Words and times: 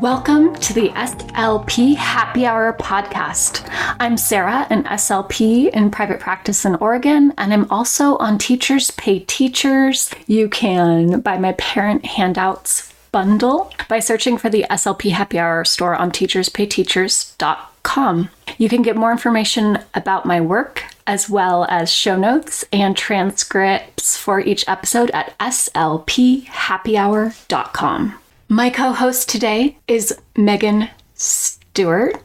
Welcome 0.00 0.54
to 0.54 0.72
the 0.72 0.88
SLP 0.88 1.94
Happy 1.94 2.46
Hour 2.46 2.72
podcast. 2.72 3.68
I'm 4.00 4.16
Sarah, 4.16 4.66
an 4.70 4.84
SLP 4.84 5.68
in 5.68 5.90
private 5.90 6.20
practice 6.20 6.64
in 6.64 6.76
Oregon, 6.76 7.34
and 7.36 7.52
I'm 7.52 7.70
also 7.70 8.16
on 8.16 8.38
Teachers 8.38 8.90
Pay 8.92 9.18
Teachers. 9.18 10.10
You 10.26 10.48
can 10.48 11.20
buy 11.20 11.36
my 11.36 11.52
parent 11.52 12.06
handouts 12.06 12.94
bundle 13.12 13.70
by 13.88 13.98
searching 13.98 14.38
for 14.38 14.48
the 14.48 14.64
SLP 14.70 15.10
Happy 15.10 15.38
Hour 15.38 15.66
store 15.66 15.94
on 15.94 16.10
teacherspayteachers.com. 16.12 18.30
You 18.56 18.70
can 18.70 18.80
get 18.80 18.96
more 18.96 19.12
information 19.12 19.80
about 19.92 20.24
my 20.24 20.40
work 20.40 20.82
as 21.06 21.28
well 21.28 21.66
as 21.68 21.92
show 21.92 22.16
notes 22.16 22.64
and 22.72 22.96
transcripts 22.96 24.16
for 24.16 24.40
each 24.40 24.64
episode 24.66 25.10
at 25.10 25.38
slphappyhour.com. 25.38 28.19
My 28.52 28.68
co 28.68 28.90
host 28.92 29.28
today 29.28 29.78
is 29.86 30.12
Megan 30.36 30.90
Stewart. 31.14 32.20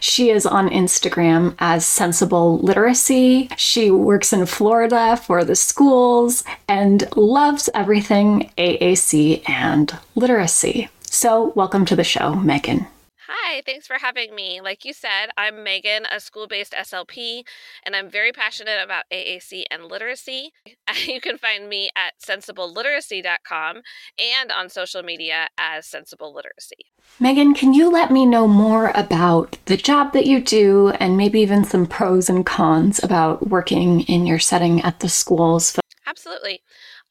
She 0.00 0.28
is 0.28 0.44
on 0.44 0.68
Instagram 0.68 1.54
as 1.58 1.86
Sensible 1.86 2.58
Literacy. 2.58 3.48
She 3.56 3.90
works 3.90 4.34
in 4.34 4.44
Florida 4.44 5.16
for 5.16 5.42
the 5.42 5.56
schools 5.56 6.44
and 6.68 7.08
loves 7.16 7.70
everything 7.72 8.50
AAC 8.58 9.48
and 9.48 9.96
literacy. 10.16 10.90
So, 11.00 11.54
welcome 11.56 11.86
to 11.86 11.96
the 11.96 12.04
show, 12.04 12.34
Megan. 12.34 12.86
Hi, 13.32 13.62
thanks 13.64 13.86
for 13.86 13.94
having 13.94 14.34
me. 14.34 14.60
Like 14.60 14.84
you 14.84 14.92
said, 14.92 15.28
I'm 15.36 15.62
Megan, 15.62 16.04
a 16.10 16.18
school 16.18 16.48
based 16.48 16.72
SLP, 16.72 17.44
and 17.86 17.94
I'm 17.94 18.10
very 18.10 18.32
passionate 18.32 18.82
about 18.82 19.04
AAC 19.12 19.64
and 19.70 19.84
literacy. 19.84 20.50
You 21.06 21.20
can 21.20 21.38
find 21.38 21.68
me 21.68 21.90
at 21.94 22.14
sensibleliteracy.com 22.20 23.82
and 24.18 24.52
on 24.52 24.68
social 24.68 25.04
media 25.04 25.46
as 25.56 25.86
Sensible 25.86 26.34
Literacy. 26.34 26.86
Megan, 27.20 27.54
can 27.54 27.72
you 27.72 27.90
let 27.90 28.10
me 28.10 28.26
know 28.26 28.48
more 28.48 28.90
about 28.96 29.56
the 29.66 29.76
job 29.76 30.12
that 30.12 30.26
you 30.26 30.40
do 30.40 30.88
and 30.98 31.16
maybe 31.16 31.40
even 31.40 31.64
some 31.64 31.86
pros 31.86 32.28
and 32.28 32.44
cons 32.44 33.00
about 33.04 33.48
working 33.48 34.00
in 34.02 34.26
your 34.26 34.40
setting 34.40 34.80
at 34.82 34.98
the 34.98 35.08
schools? 35.08 35.78
Absolutely. 36.06 36.60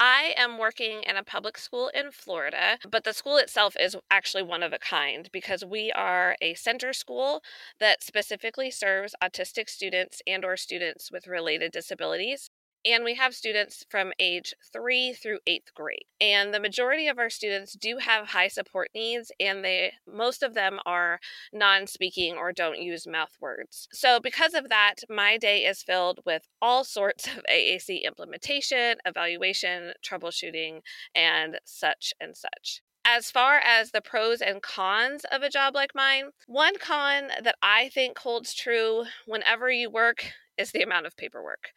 I 0.02 0.34
am 0.38 0.58
working 0.58 1.04
in 1.04 1.18
a 1.18 1.24
public 1.24 1.58
school 1.58 1.90
in 1.90 2.12
Florida, 2.12 2.80
but 2.90 3.04
the 3.04 3.14
school 3.14 3.36
itself 3.36 3.76
is 3.78 3.98
actually 4.10 4.44
one 4.44 4.64
of 4.64 4.72
a 4.72 4.80
kind 4.80 5.30
because 5.34 5.66
we 5.66 5.92
are 5.92 6.38
a 6.42 6.54
center 6.54 6.94
school 6.94 7.44
that 7.80 8.02
specifically 8.02 8.72
serves 8.72 9.14
autistic 9.22 9.70
students 9.70 10.22
and 10.26 10.46
or 10.46 10.56
students 10.56 11.12
with 11.12 11.28
related 11.28 11.74
disabilities 11.74 12.49
and 12.86 13.04
we 13.04 13.16
have 13.16 13.34
students 13.34 13.86
from 13.90 14.14
age 14.20 14.54
three 14.72 15.14
through 15.14 15.40
eighth 15.48 15.74
grade. 15.74 16.06
And 16.22 16.54
the 16.54 16.60
majority 16.60 17.08
of 17.08 17.18
our 17.18 17.30
students 17.30 17.74
do 17.74 17.98
have 17.98 18.28
high 18.28 18.48
support 18.48 18.90
needs, 18.94 19.32
and 19.40 19.64
they 19.64 19.94
most 20.08 20.44
of 20.44 20.54
them 20.54 20.80
are 20.86 21.20
non-speaking 21.54 22.36
or 22.36 22.52
don't 22.52 22.82
use 22.82 23.08
mouth 23.08 23.36
words. 23.40 23.88
So 23.92 24.20
because 24.20 24.54
of 24.54 24.70
that, 24.70 24.96
my 25.10 25.38
day 25.38 25.66
is 25.66 25.84
filled 25.84 26.20
with 26.26 26.48
all 26.62 26.84
sorts 26.84 27.28
of 27.28 27.44
AAC 27.52 28.04
implementation, 28.04 28.98
evaluation, 29.06 29.94
troubleshooting, 30.04 30.82
and 31.16 31.60
such 31.66 32.14
and 32.20 32.36
such 32.36 32.82
as 33.06 33.32
far 33.32 33.58
as 33.58 33.92
the 33.92 34.02
pros 34.02 34.40
and 34.42 34.62
cons 34.62 35.26
of 35.32 35.42
a 35.42 35.50
job 35.50 35.74
like 35.74 35.96
mine, 35.96 36.30
one 36.48 36.78
con 36.78 37.30
that 37.42 37.56
I 37.62 37.90
think 37.90 38.20
holds 38.20 38.54
true 38.54 39.06
whenever 39.26 39.72
you 39.72 39.90
work 39.90 40.34
is 40.58 40.72
the 40.72 40.84
amount 40.84 41.08
of 41.08 41.18
paperwork. 41.18 41.72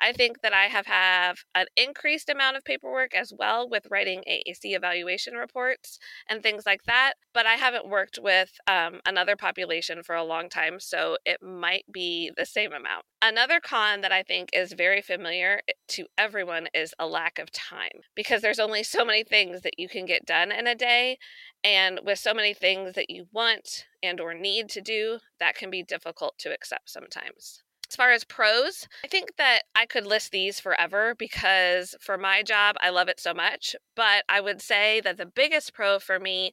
I 0.00 0.12
think 0.12 0.40
that 0.42 0.52
I 0.54 0.64
have 0.64 0.86
have 0.86 1.38
an 1.54 1.66
increased 1.76 2.28
amount 2.28 2.56
of 2.56 2.64
paperwork 2.64 3.14
as 3.14 3.32
well 3.36 3.68
with 3.68 3.86
writing 3.90 4.22
AAC 4.28 4.74
evaluation 4.74 5.34
reports 5.34 5.98
and 6.28 6.42
things 6.42 6.64
like 6.66 6.84
that. 6.84 7.14
But 7.34 7.46
I 7.46 7.54
haven't 7.54 7.88
worked 7.88 8.18
with 8.22 8.50
um, 8.66 9.00
another 9.06 9.36
population 9.36 10.02
for 10.02 10.14
a 10.14 10.24
long 10.24 10.48
time, 10.48 10.80
so 10.80 11.16
it 11.24 11.42
might 11.42 11.84
be 11.90 12.30
the 12.36 12.46
same 12.46 12.72
amount. 12.72 13.04
Another 13.20 13.60
con 13.60 14.00
that 14.00 14.12
I 14.12 14.22
think 14.22 14.50
is 14.52 14.72
very 14.72 15.00
familiar 15.00 15.60
eh, 15.68 15.72
to 15.88 16.06
everyone 16.18 16.68
is 16.74 16.94
a 16.98 17.06
lack 17.06 17.38
of 17.38 17.52
time 17.52 18.00
because 18.14 18.42
there's 18.42 18.58
only 18.58 18.82
so 18.82 19.04
many 19.04 19.24
things 19.24 19.62
that 19.62 19.78
you 19.78 19.88
can 19.88 20.06
get 20.06 20.26
done 20.26 20.50
in 20.50 20.66
a 20.66 20.74
day 20.74 21.18
and 21.64 22.00
with 22.04 22.18
so 22.18 22.34
many 22.34 22.54
things 22.54 22.94
that 22.94 23.10
you 23.10 23.26
want 23.32 23.86
and 24.02 24.20
or 24.20 24.34
need 24.34 24.68
to 24.70 24.80
do 24.80 25.18
that 25.38 25.54
can 25.54 25.70
be 25.70 25.82
difficult 25.82 26.36
to 26.38 26.52
accept 26.52 26.90
sometimes 26.90 27.62
as 27.92 27.96
far 27.96 28.10
as 28.10 28.24
pros, 28.24 28.88
I 29.04 29.08
think 29.08 29.36
that 29.36 29.64
I 29.76 29.84
could 29.84 30.06
list 30.06 30.32
these 30.32 30.58
forever 30.58 31.14
because 31.18 31.94
for 32.00 32.16
my 32.16 32.42
job, 32.42 32.76
I 32.80 32.88
love 32.88 33.08
it 33.08 33.20
so 33.20 33.34
much. 33.34 33.76
But 33.94 34.24
I 34.30 34.40
would 34.40 34.62
say 34.62 35.02
that 35.02 35.18
the 35.18 35.26
biggest 35.26 35.74
pro 35.74 35.98
for 35.98 36.18
me 36.18 36.52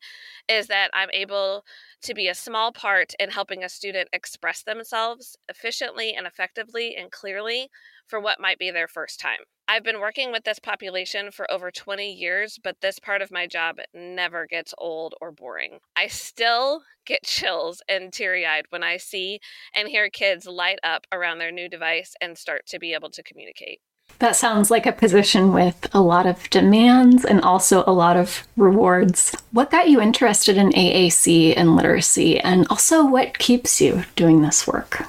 is 0.50 0.68
that 0.68 0.92
I'm 0.94 1.08
able 1.14 1.64
to 2.02 2.14
be 2.14 2.28
a 2.28 2.36
small 2.36 2.74
part 2.74 3.14
in 3.22 3.30
helping 3.30 3.64
a 3.64 3.70
student 3.70 4.10
express 4.12 4.64
themselves 4.64 5.38
efficiently 5.48 6.14
and 6.14 6.28
effectively 6.28 6.94
and 6.98 7.10
clearly 7.10 7.70
for 8.06 8.20
what 8.20 8.42
might 8.42 8.60
be 8.60 8.70
their 8.70 8.90
first 8.90 9.22
time. 9.22 9.40
I've 9.72 9.84
been 9.84 10.00
working 10.00 10.32
with 10.32 10.46
this 10.46 10.58
population 10.58 11.30
for 11.30 11.50
over 11.52 11.70
20 11.70 12.12
years, 12.12 12.58
but 12.64 12.82
this 12.82 12.98
part 12.98 13.22
of 13.22 13.30
my 13.30 13.46
job 13.46 13.76
never 13.94 14.48
gets 14.48 14.74
old 14.80 15.14
or 15.22 15.32
boring. 15.32 15.78
I 15.96 16.08
still 16.08 16.82
get 17.06 17.22
chills 17.24 17.80
and 17.88 18.12
teary 18.12 18.48
eyed 18.48 18.66
when 18.72 18.82
I 18.82 18.98
see 18.98 19.40
and 19.76 19.88
hear 19.88 20.10
kids 20.10 20.48
light 20.48 20.80
up 20.82 21.06
around 21.12 21.38
their 21.38 21.52
new 21.52 21.70
device 21.70 22.16
and 22.20 22.36
start 22.36 22.66
to 22.70 22.80
be 22.80 22.96
able 22.96 23.12
to 23.12 23.22
communicate. 23.22 23.80
That 24.18 24.36
sounds 24.36 24.72
like 24.72 24.88
a 24.88 24.92
position 24.92 25.54
with 25.54 25.88
a 25.94 26.02
lot 26.02 26.26
of 26.26 26.50
demands 26.50 27.24
and 27.24 27.40
also 27.40 27.84
a 27.86 27.94
lot 27.94 28.18
of 28.18 28.48
rewards. 28.58 29.36
What 29.52 29.70
got 29.70 29.88
you 29.88 30.02
interested 30.02 30.58
in 30.58 30.72
AAC 30.72 31.54
and 31.56 31.76
literacy, 31.76 32.40
and 32.40 32.66
also 32.72 33.06
what 33.06 33.38
keeps 33.38 33.80
you 33.80 34.04
doing 34.16 34.42
this 34.42 34.66
work? 34.66 35.06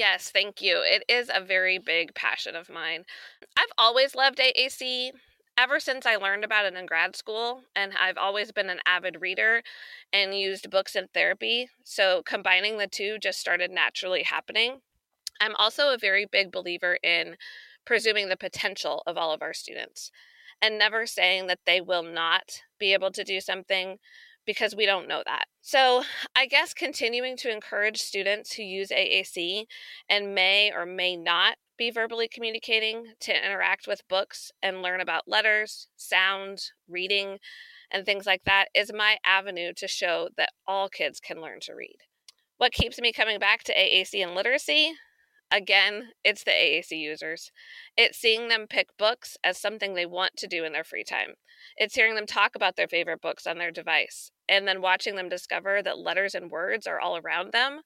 Yes, 0.00 0.30
thank 0.30 0.62
you. 0.62 0.80
It 0.82 1.04
is 1.10 1.30
a 1.30 1.44
very 1.44 1.76
big 1.76 2.14
passion 2.14 2.56
of 2.56 2.70
mine. 2.70 3.04
I've 3.54 3.68
always 3.76 4.14
loved 4.14 4.38
AAC 4.38 5.10
ever 5.58 5.78
since 5.78 6.06
I 6.06 6.16
learned 6.16 6.42
about 6.42 6.64
it 6.64 6.72
in 6.72 6.86
grad 6.86 7.14
school, 7.14 7.64
and 7.76 7.92
I've 8.00 8.16
always 8.16 8.50
been 8.50 8.70
an 8.70 8.80
avid 8.86 9.20
reader 9.20 9.62
and 10.10 10.34
used 10.34 10.70
books 10.70 10.96
in 10.96 11.08
therapy. 11.12 11.68
So 11.84 12.22
combining 12.24 12.78
the 12.78 12.86
two 12.86 13.18
just 13.18 13.40
started 13.40 13.70
naturally 13.70 14.22
happening. 14.22 14.80
I'm 15.38 15.54
also 15.56 15.92
a 15.92 15.98
very 15.98 16.24
big 16.24 16.50
believer 16.50 16.96
in 17.02 17.36
presuming 17.84 18.30
the 18.30 18.38
potential 18.38 19.02
of 19.06 19.18
all 19.18 19.34
of 19.34 19.42
our 19.42 19.52
students 19.52 20.10
and 20.62 20.78
never 20.78 21.04
saying 21.04 21.46
that 21.48 21.60
they 21.66 21.82
will 21.82 22.02
not 22.02 22.62
be 22.78 22.94
able 22.94 23.10
to 23.10 23.22
do 23.22 23.38
something 23.38 23.98
because 24.50 24.74
we 24.74 24.84
don't 24.84 25.06
know 25.06 25.22
that. 25.26 25.44
So, 25.60 26.02
I 26.34 26.46
guess 26.46 26.74
continuing 26.74 27.36
to 27.36 27.52
encourage 27.52 28.02
students 28.02 28.52
who 28.52 28.64
use 28.64 28.88
AAC 28.88 29.66
and 30.08 30.34
may 30.34 30.72
or 30.72 30.84
may 30.84 31.14
not 31.16 31.54
be 31.78 31.92
verbally 31.92 32.26
communicating 32.26 33.12
to 33.20 33.46
interact 33.46 33.86
with 33.86 34.08
books 34.08 34.50
and 34.60 34.82
learn 34.82 35.00
about 35.00 35.28
letters, 35.28 35.86
sound, 35.94 36.72
reading, 36.88 37.38
and 37.92 38.04
things 38.04 38.26
like 38.26 38.42
that 38.44 38.66
is 38.74 38.92
my 38.92 39.18
avenue 39.24 39.72
to 39.76 39.86
show 39.86 40.30
that 40.36 40.50
all 40.66 40.88
kids 40.88 41.20
can 41.20 41.40
learn 41.40 41.60
to 41.60 41.72
read. 41.72 41.98
What 42.56 42.72
keeps 42.72 43.00
me 43.00 43.12
coming 43.12 43.38
back 43.38 43.62
to 43.64 43.72
AAC 43.72 44.20
and 44.20 44.34
literacy? 44.34 44.94
Again, 45.52 46.10
it's 46.22 46.44
the 46.44 46.52
AAC 46.52 46.92
users. 46.92 47.50
It's 47.96 48.18
seeing 48.18 48.48
them 48.48 48.66
pick 48.68 48.96
books 48.96 49.36
as 49.42 49.58
something 49.58 49.94
they 49.94 50.06
want 50.06 50.36
to 50.36 50.46
do 50.46 50.64
in 50.64 50.72
their 50.72 50.84
free 50.84 51.02
time. 51.02 51.34
It's 51.76 51.96
hearing 51.96 52.14
them 52.14 52.26
talk 52.26 52.54
about 52.54 52.76
their 52.76 52.86
favorite 52.86 53.20
books 53.20 53.46
on 53.46 53.58
their 53.58 53.72
device 53.72 54.30
and 54.48 54.68
then 54.68 54.80
watching 54.80 55.16
them 55.16 55.28
discover 55.28 55.82
that 55.82 55.98
letters 55.98 56.34
and 56.34 56.50
words 56.50 56.86
are 56.86 57.00
all 57.00 57.16
around 57.16 57.52
them 57.52 57.80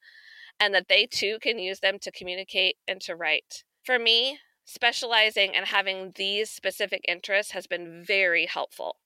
and 0.60 0.74
that 0.74 0.88
they 0.88 1.06
too 1.06 1.38
can 1.40 1.58
use 1.58 1.80
them 1.80 1.98
to 2.00 2.12
communicate 2.12 2.76
and 2.86 3.00
to 3.00 3.16
write. 3.16 3.64
For 3.82 3.98
me, 3.98 4.38
specializing 4.64 5.54
and 5.56 5.66
having 5.66 6.12
these 6.16 6.50
specific 6.50 7.02
interests 7.08 7.52
has 7.52 7.66
been 7.66 8.04
very 8.06 8.46
helpful 8.46 8.96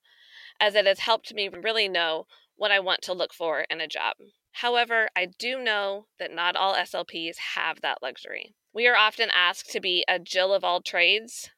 as 0.59 0.75
it 0.75 0.85
has 0.85 0.99
helped 0.99 1.33
me 1.33 1.49
really 1.49 1.87
know 1.87 2.27
what 2.55 2.71
I 2.71 2.79
want 2.79 3.01
to 3.03 3.13
look 3.13 3.33
for 3.33 3.61
in 3.69 3.79
a 3.79 3.87
job. 3.87 4.15
However, 4.51 5.09
I 5.15 5.25
do 5.25 5.59
know 5.59 6.07
that 6.17 6.33
not 6.33 6.55
all 6.55 6.75
SLPs 6.75 7.37
have 7.55 7.81
that 7.81 8.01
luxury. 8.01 8.55
We 8.73 8.87
are 8.87 8.95
often 8.95 9.29
asked 9.33 9.71
to 9.71 9.79
be 9.79 10.03
a 10.07 10.19
Jill 10.19 10.53
of 10.53 10.63
all 10.63 10.81
trades 10.81 11.49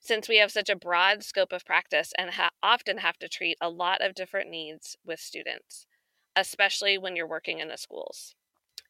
since 0.00 0.28
we 0.28 0.38
have 0.38 0.50
such 0.50 0.70
a 0.70 0.76
broad 0.76 1.22
scope 1.22 1.52
of 1.52 1.64
practice 1.64 2.12
and 2.16 2.30
ha- 2.30 2.50
often 2.62 2.98
have 2.98 3.18
to 3.18 3.28
treat 3.28 3.58
a 3.60 3.68
lot 3.68 4.00
of 4.00 4.14
different 4.14 4.50
needs 4.50 4.96
with 5.04 5.20
students, 5.20 5.86
especially 6.34 6.96
when 6.96 7.16
you're 7.16 7.26
working 7.26 7.58
in 7.58 7.68
the 7.68 7.76
schools. 7.76 8.34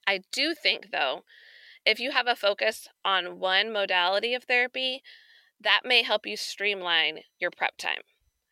I 0.06 0.20
do 0.32 0.54
think, 0.54 0.90
though, 0.92 1.24
if 1.84 1.98
you 1.98 2.12
have 2.12 2.26
a 2.26 2.36
focus 2.36 2.88
on 3.04 3.40
one 3.40 3.72
modality 3.72 4.34
of 4.34 4.44
therapy, 4.44 5.02
that 5.60 5.82
may 5.84 6.02
help 6.02 6.26
you 6.26 6.36
streamline 6.36 7.20
your 7.38 7.50
prep 7.50 7.76
time. 7.76 8.02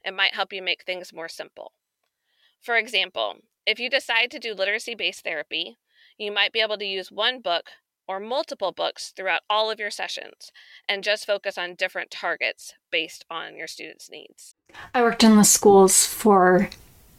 It 0.04 0.14
might 0.14 0.34
help 0.34 0.52
you 0.52 0.62
make 0.62 0.84
things 0.84 1.12
more 1.12 1.28
simple. 1.28 1.72
For 2.60 2.76
example, 2.76 3.38
if 3.68 3.78
you 3.78 3.90
decide 3.90 4.30
to 4.30 4.38
do 4.38 4.54
literacy 4.54 4.94
based 4.94 5.22
therapy, 5.22 5.76
you 6.16 6.32
might 6.32 6.54
be 6.54 6.60
able 6.60 6.78
to 6.78 6.86
use 6.86 7.12
one 7.12 7.38
book 7.38 7.66
or 8.08 8.18
multiple 8.18 8.72
books 8.72 9.12
throughout 9.14 9.42
all 9.50 9.70
of 9.70 9.78
your 9.78 9.90
sessions 9.90 10.50
and 10.88 11.04
just 11.04 11.26
focus 11.26 11.58
on 11.58 11.74
different 11.74 12.10
targets 12.10 12.72
based 12.90 13.26
on 13.30 13.54
your 13.56 13.66
students' 13.66 14.10
needs. 14.10 14.54
I 14.94 15.02
worked 15.02 15.22
in 15.22 15.36
the 15.36 15.44
schools 15.44 16.06
for 16.06 16.70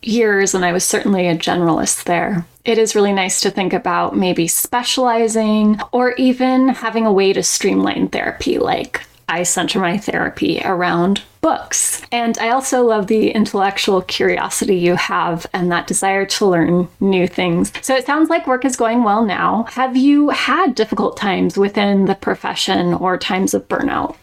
years, 0.01 0.55
and 0.55 0.65
I 0.65 0.71
was 0.71 0.83
certainly 0.83 1.27
a 1.27 1.37
generalist 1.37 2.05
there. 2.05 2.43
It 2.65 2.79
is 2.79 2.95
really 2.95 3.13
nice 3.13 3.41
to 3.41 3.51
think 3.51 3.71
about 3.71 4.17
maybe 4.17 4.47
specializing 4.47 5.79
or 5.91 6.13
even 6.13 6.69
having 6.69 7.05
a 7.05 7.13
way 7.13 7.31
to 7.31 7.43
streamline 7.43 8.07
therapy, 8.07 8.57
like 8.57 9.05
I 9.29 9.43
center 9.43 9.79
my 9.79 9.97
therapy 9.97 10.59
around 10.63 11.21
books. 11.41 12.01
And 12.11 12.37
I 12.39 12.49
also 12.49 12.83
love 12.83 13.07
the 13.07 13.31
intellectual 13.31 14.01
curiosity 14.01 14.75
you 14.75 14.95
have 14.95 15.45
and 15.53 15.71
that 15.71 15.87
desire 15.87 16.25
to 16.25 16.45
learn 16.45 16.87
new 16.99 17.27
things. 17.27 17.71
So 17.81 17.95
it 17.95 18.05
sounds 18.05 18.29
like 18.29 18.47
work 18.47 18.65
is 18.65 18.75
going 18.75 19.03
well 19.03 19.23
now. 19.23 19.63
Have 19.69 19.95
you 19.95 20.29
had 20.29 20.75
difficult 20.75 21.15
times 21.15 21.57
within 21.57 22.05
the 22.05 22.15
profession 22.15 22.93
or 22.93 23.17
times 23.17 23.53
of 23.53 23.67
burnout? 23.67 24.15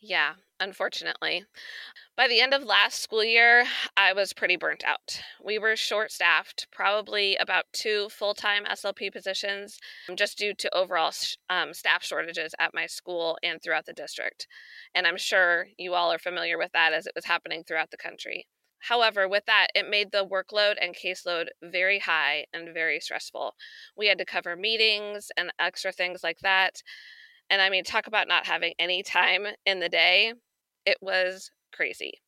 Yeah, 0.00 0.32
unfortunately. 0.60 1.44
By 2.14 2.28
the 2.28 2.42
end 2.42 2.52
of 2.52 2.62
last 2.62 3.00
school 3.00 3.24
year, 3.24 3.64
I 3.96 4.12
was 4.12 4.34
pretty 4.34 4.56
burnt 4.56 4.84
out. 4.84 5.22
We 5.42 5.58
were 5.58 5.76
short 5.76 6.12
staffed, 6.12 6.66
probably 6.70 7.36
about 7.36 7.64
two 7.72 8.10
full 8.10 8.34
time 8.34 8.66
SLP 8.66 9.10
positions, 9.10 9.78
just 10.14 10.36
due 10.36 10.52
to 10.52 10.76
overall 10.76 11.12
um, 11.48 11.72
staff 11.72 12.04
shortages 12.04 12.54
at 12.58 12.74
my 12.74 12.84
school 12.84 13.38
and 13.42 13.62
throughout 13.62 13.86
the 13.86 13.94
district. 13.94 14.46
And 14.94 15.06
I'm 15.06 15.16
sure 15.16 15.68
you 15.78 15.94
all 15.94 16.12
are 16.12 16.18
familiar 16.18 16.58
with 16.58 16.72
that 16.72 16.92
as 16.92 17.06
it 17.06 17.14
was 17.14 17.24
happening 17.24 17.64
throughout 17.64 17.90
the 17.90 17.96
country. 17.96 18.46
However, 18.80 19.26
with 19.26 19.46
that, 19.46 19.68
it 19.74 19.88
made 19.88 20.12
the 20.12 20.26
workload 20.26 20.74
and 20.82 20.94
caseload 20.94 21.46
very 21.62 22.00
high 22.00 22.44
and 22.52 22.74
very 22.74 23.00
stressful. 23.00 23.54
We 23.96 24.08
had 24.08 24.18
to 24.18 24.26
cover 24.26 24.54
meetings 24.54 25.30
and 25.38 25.50
extra 25.58 25.92
things 25.92 26.22
like 26.22 26.40
that. 26.40 26.82
And 27.48 27.62
I 27.62 27.70
mean, 27.70 27.84
talk 27.84 28.06
about 28.06 28.28
not 28.28 28.46
having 28.46 28.74
any 28.78 29.02
time 29.02 29.46
in 29.64 29.80
the 29.80 29.88
day. 29.88 30.34
It 30.84 30.98
was 31.00 31.50
crazy. 31.72 32.20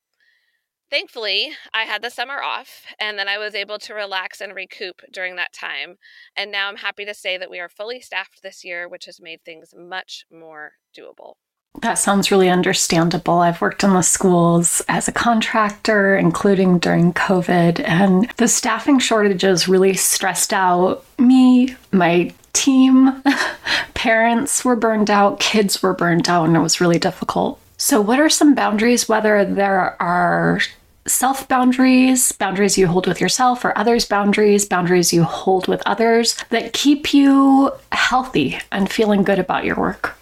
Thankfully, 0.91 1.50
I 1.73 1.85
had 1.85 2.02
the 2.02 2.11
summer 2.11 2.41
off 2.43 2.85
and 3.00 3.19
then 3.19 3.29
I 3.29 3.38
was 3.38 3.55
able 3.55 3.79
to 3.81 3.94
relax 3.94 4.41
and 4.41 4.55
recoup 4.55 5.02
during 5.12 5.37
that 5.37 5.52
time. 5.52 5.96
And 6.37 6.52
now 6.52 6.69
I'm 6.69 6.76
happy 6.76 7.05
to 7.05 7.14
say 7.14 7.37
that 7.37 7.50
we 7.50 7.58
are 7.58 7.69
fully 7.69 8.00
staffed 8.00 8.43
this 8.43 8.64
year, 8.64 8.88
which 8.88 9.06
has 9.06 9.20
made 9.20 9.43
things 9.44 9.75
much 9.76 10.25
more 10.31 10.75
doable. 10.96 11.35
That 11.81 11.94
sounds 11.94 12.31
really 12.31 12.49
understandable. 12.49 13.41
I've 13.41 13.61
worked 13.61 13.82
in 13.82 13.94
the 13.94 14.02
schools 14.02 14.81
as 14.88 15.08
a 15.08 15.12
contractor, 15.12 16.17
including 16.17 16.79
during 16.79 17.12
COVID, 17.12 17.81
and 17.85 18.31
the 18.37 18.47
staffing 18.47 19.00
shortages 19.00 19.67
really 19.67 19.94
stressed 19.94 20.52
out 20.52 21.05
me, 21.19 21.75
my 21.90 22.32
team. 22.52 23.20
Parents 23.94 24.64
were 24.64 24.76
burned 24.76 25.11
out, 25.11 25.40
kids 25.40 25.82
were 25.82 25.94
burned 25.94 26.29
out, 26.29 26.44
and 26.47 26.56
it 26.56 26.61
was 26.61 26.81
really 26.81 27.00
difficult. 27.00 27.58
So, 27.76 28.00
what 28.00 28.21
are 28.21 28.29
some 28.29 28.55
boundaries, 28.55 29.09
whether 29.09 29.44
there 29.44 30.00
are 30.00 30.61
self 31.06 31.49
boundaries, 31.49 32.32
boundaries 32.32 32.79
you 32.79 32.87
hold 32.87 33.06
with 33.06 33.21
yourself, 33.21 33.65
or 33.65 33.76
others' 33.76 34.06
boundaries, 34.06 34.65
boundaries 34.65 35.12
you 35.12 35.25
hold 35.25 35.67
with 35.67 35.82
others 35.85 36.37
that 36.50 36.73
keep 36.73 37.12
you 37.12 37.73
healthy 37.93 38.59
and 38.71 38.91
feeling 38.91 39.23
good 39.23 39.38
about 39.38 39.65
your 39.65 39.76
work? 39.76 40.17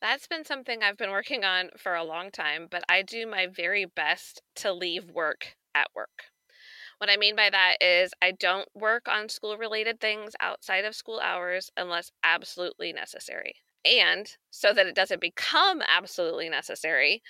That's 0.00 0.26
been 0.26 0.44
something 0.44 0.82
I've 0.82 0.96
been 0.96 1.10
working 1.10 1.44
on 1.44 1.70
for 1.76 1.94
a 1.94 2.04
long 2.04 2.30
time, 2.30 2.68
but 2.70 2.82
I 2.88 3.02
do 3.02 3.26
my 3.26 3.46
very 3.46 3.84
best 3.84 4.42
to 4.56 4.72
leave 4.72 5.10
work 5.10 5.56
at 5.74 5.88
work. 5.94 6.24
What 6.98 7.10
I 7.10 7.18
mean 7.18 7.36
by 7.36 7.50
that 7.50 7.76
is 7.80 8.12
I 8.22 8.30
don't 8.32 8.68
work 8.74 9.06
on 9.06 9.28
school 9.28 9.58
related 9.58 10.00
things 10.00 10.32
outside 10.40 10.86
of 10.86 10.94
school 10.94 11.20
hours 11.20 11.70
unless 11.76 12.10
absolutely 12.24 12.92
necessary. 12.92 13.56
And 13.86 14.36
so 14.50 14.72
that 14.72 14.86
it 14.86 14.94
doesn't 14.94 15.20
become 15.20 15.82
absolutely 15.86 16.48
necessary, 16.48 17.22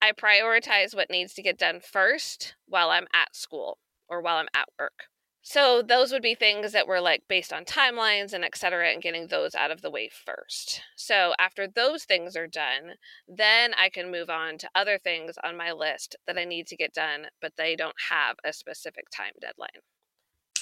I 0.00 0.12
prioritize 0.12 0.94
what 0.94 1.10
needs 1.10 1.32
to 1.34 1.42
get 1.42 1.58
done 1.58 1.80
first 1.80 2.54
while 2.66 2.90
I'm 2.90 3.06
at 3.14 3.34
school 3.34 3.78
or 4.08 4.20
while 4.20 4.36
I'm 4.36 4.48
at 4.54 4.68
work. 4.78 5.04
So 5.44 5.82
those 5.82 6.12
would 6.12 6.22
be 6.22 6.36
things 6.36 6.70
that 6.70 6.86
were 6.86 7.00
like 7.00 7.24
based 7.28 7.52
on 7.52 7.64
timelines 7.64 8.32
and 8.32 8.44
et 8.44 8.56
cetera, 8.56 8.90
and 8.92 9.02
getting 9.02 9.26
those 9.26 9.56
out 9.56 9.72
of 9.72 9.80
the 9.80 9.90
way 9.90 10.08
first. 10.08 10.82
So 10.94 11.34
after 11.38 11.66
those 11.66 12.04
things 12.04 12.36
are 12.36 12.46
done, 12.46 12.92
then 13.26 13.74
I 13.74 13.88
can 13.88 14.12
move 14.12 14.30
on 14.30 14.58
to 14.58 14.70
other 14.74 14.98
things 14.98 15.34
on 15.42 15.56
my 15.56 15.72
list 15.72 16.14
that 16.28 16.38
I 16.38 16.44
need 16.44 16.68
to 16.68 16.76
get 16.76 16.94
done, 16.94 17.26
but 17.40 17.54
they 17.56 17.74
don't 17.74 17.96
have 18.10 18.36
a 18.44 18.52
specific 18.52 19.06
time 19.10 19.32
deadline. 19.40 19.82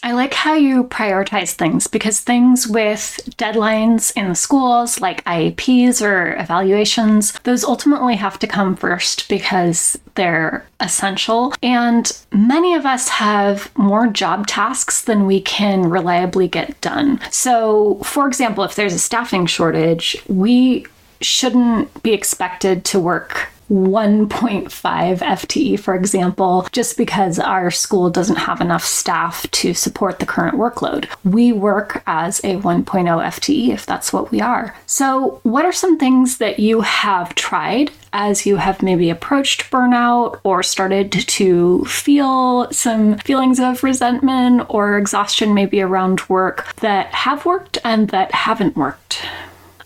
I 0.02 0.12
like 0.12 0.32
how 0.32 0.54
you 0.54 0.84
prioritize 0.84 1.52
things 1.52 1.86
because 1.86 2.20
things 2.20 2.66
with 2.66 3.20
deadlines 3.36 4.12
in 4.16 4.28
the 4.28 4.34
schools, 4.34 5.00
like 5.00 5.24
IEPs 5.24 6.00
or 6.00 6.36
evaluations, 6.36 7.32
those 7.44 7.64
ultimately 7.64 8.16
have 8.16 8.38
to 8.38 8.46
come 8.46 8.76
first 8.76 9.28
because 9.28 9.98
they're 10.14 10.64
essential. 10.80 11.52
And 11.62 12.10
many 12.32 12.74
of 12.74 12.86
us 12.86 13.08
have 13.08 13.76
more 13.76 14.06
job 14.06 14.46
tasks 14.46 15.02
than 15.02 15.26
we 15.26 15.42
can 15.42 15.90
reliably 15.90 16.48
get 16.48 16.80
done. 16.80 17.20
So, 17.30 17.96
for 18.02 18.26
example, 18.26 18.64
if 18.64 18.76
there's 18.76 18.94
a 18.94 18.98
staffing 18.98 19.44
shortage, 19.44 20.16
we 20.28 20.86
shouldn't 21.20 22.02
be 22.02 22.14
expected 22.14 22.86
to 22.86 22.98
work 22.98 23.48
1.5 23.70 24.68
FTE, 24.68 25.78
for 25.78 25.94
example, 25.94 26.66
just 26.72 26.96
because 26.96 27.38
our 27.38 27.70
school 27.70 28.10
doesn't 28.10 28.36
have 28.36 28.60
enough 28.60 28.84
staff 28.84 29.48
to 29.52 29.72
support 29.74 30.18
the 30.18 30.26
current 30.26 30.56
workload. 30.56 31.08
We 31.24 31.52
work 31.52 32.02
as 32.06 32.40
a 32.40 32.56
1.0 32.56 32.84
FTE 32.84 33.68
if 33.68 33.86
that's 33.86 34.12
what 34.12 34.30
we 34.30 34.40
are. 34.40 34.74
So, 34.86 35.40
what 35.44 35.64
are 35.64 35.72
some 35.72 35.98
things 35.98 36.38
that 36.38 36.58
you 36.58 36.80
have 36.80 37.34
tried 37.34 37.92
as 38.12 38.44
you 38.44 38.56
have 38.56 38.82
maybe 38.82 39.08
approached 39.08 39.70
burnout 39.70 40.40
or 40.42 40.62
started 40.62 41.12
to 41.12 41.84
feel 41.84 42.70
some 42.72 43.18
feelings 43.18 43.60
of 43.60 43.84
resentment 43.84 44.66
or 44.68 44.98
exhaustion, 44.98 45.54
maybe 45.54 45.80
around 45.80 46.28
work, 46.28 46.74
that 46.76 47.06
have 47.14 47.44
worked 47.46 47.78
and 47.84 48.08
that 48.08 48.32
haven't 48.32 48.76
worked? 48.76 49.22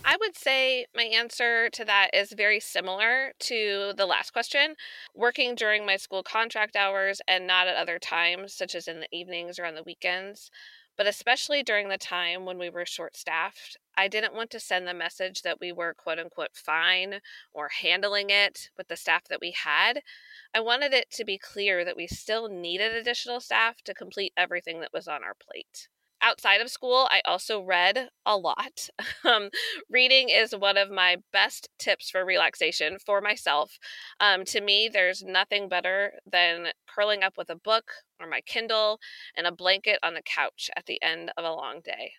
I 0.07 0.17
would 0.19 0.37
say 0.37 0.85
my 0.95 1.03
answer 1.03 1.67
to 1.71 1.83
that 1.85 2.11
is 2.13 2.31
very 2.31 2.59
similar 2.59 3.33
to 3.39 3.91
the 3.97 4.05
last 4.05 4.33
question. 4.33 4.75
Working 5.15 5.55
during 5.55 5.83
my 5.83 5.97
school 5.97 6.21
contract 6.21 6.75
hours 6.75 7.21
and 7.27 7.47
not 7.47 7.67
at 7.67 7.75
other 7.75 7.97
times, 7.97 8.53
such 8.53 8.75
as 8.75 8.87
in 8.87 8.99
the 8.99 9.07
evenings 9.11 9.57
or 9.57 9.65
on 9.65 9.73
the 9.73 9.81
weekends, 9.81 10.51
but 10.95 11.07
especially 11.07 11.63
during 11.63 11.89
the 11.89 11.97
time 11.97 12.45
when 12.45 12.59
we 12.59 12.69
were 12.69 12.85
short 12.85 13.17
staffed, 13.17 13.77
I 13.97 14.07
didn't 14.07 14.35
want 14.35 14.51
to 14.51 14.59
send 14.59 14.87
the 14.87 14.93
message 14.93 15.41
that 15.41 15.59
we 15.59 15.71
were 15.71 15.95
quote 15.95 16.19
unquote 16.19 16.55
fine 16.55 17.19
or 17.51 17.69
handling 17.69 18.29
it 18.29 18.69
with 18.77 18.89
the 18.89 18.95
staff 18.95 19.23
that 19.29 19.41
we 19.41 19.51
had. 19.51 20.01
I 20.53 20.59
wanted 20.59 20.93
it 20.93 21.09
to 21.13 21.25
be 21.25 21.39
clear 21.39 21.83
that 21.83 21.97
we 21.97 22.05
still 22.05 22.47
needed 22.47 22.93
additional 22.93 23.39
staff 23.39 23.81
to 23.85 23.95
complete 23.95 24.33
everything 24.37 24.81
that 24.81 24.93
was 24.93 25.07
on 25.07 25.23
our 25.23 25.33
plate 25.33 25.87
outside 26.25 26.59
of 26.59 26.71
school, 26.71 27.07
I 27.11 27.21
also 27.23 27.61
read 27.61 28.09
a 28.25 28.35
lot. 28.37 28.89
Um, 29.25 29.49
reading 29.89 30.29
is 30.29 30.55
one 30.55 30.77
of 30.77 30.91
my 30.91 31.17
best 31.33 31.67
tips 31.79 32.11
for 32.11 32.23
relaxation 32.23 32.97
for 33.03 33.21
myself. 33.21 33.79
Um, 34.19 34.45
to 34.45 34.61
me, 34.61 34.87
there's 34.91 35.23
nothing 35.23 35.67
better 35.67 36.13
than 36.31 36.67
curling 36.87 37.23
up 37.23 37.33
with 37.35 37.49
a 37.49 37.55
book 37.55 37.91
or 38.19 38.27
my 38.27 38.41
Kindle 38.41 38.99
and 39.35 39.47
a 39.47 39.51
blanket 39.51 39.97
on 40.03 40.13
the 40.13 40.21
couch 40.21 40.69
at 40.77 40.85
the 40.85 41.01
end 41.01 41.31
of 41.37 41.43
a 41.43 41.51
long 41.51 41.81
day. 41.83 42.11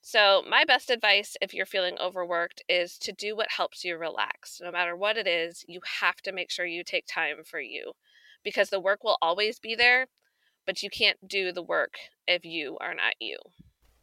So, 0.00 0.42
my 0.48 0.64
best 0.64 0.88
advice 0.88 1.36
if 1.42 1.52
you're 1.52 1.66
feeling 1.66 1.98
overworked 1.98 2.62
is 2.68 2.96
to 2.98 3.12
do 3.12 3.36
what 3.36 3.50
helps 3.54 3.84
you 3.84 3.98
relax. 3.98 4.60
No 4.62 4.70
matter 4.72 4.96
what 4.96 5.18
it 5.18 5.26
is, 5.26 5.62
you 5.68 5.80
have 6.00 6.16
to 6.22 6.32
make 6.32 6.50
sure 6.50 6.64
you 6.64 6.82
take 6.84 7.06
time 7.06 7.44
for 7.44 7.60
you 7.60 7.92
because 8.42 8.70
the 8.70 8.80
work 8.80 9.04
will 9.04 9.18
always 9.20 9.58
be 9.58 9.74
there 9.74 10.06
but 10.66 10.82
you 10.82 10.90
can't 10.90 11.26
do 11.26 11.52
the 11.52 11.62
work 11.62 11.94
if 12.30 12.44
you 12.44 12.78
are 12.80 12.94
not 12.94 13.14
you. 13.20 13.36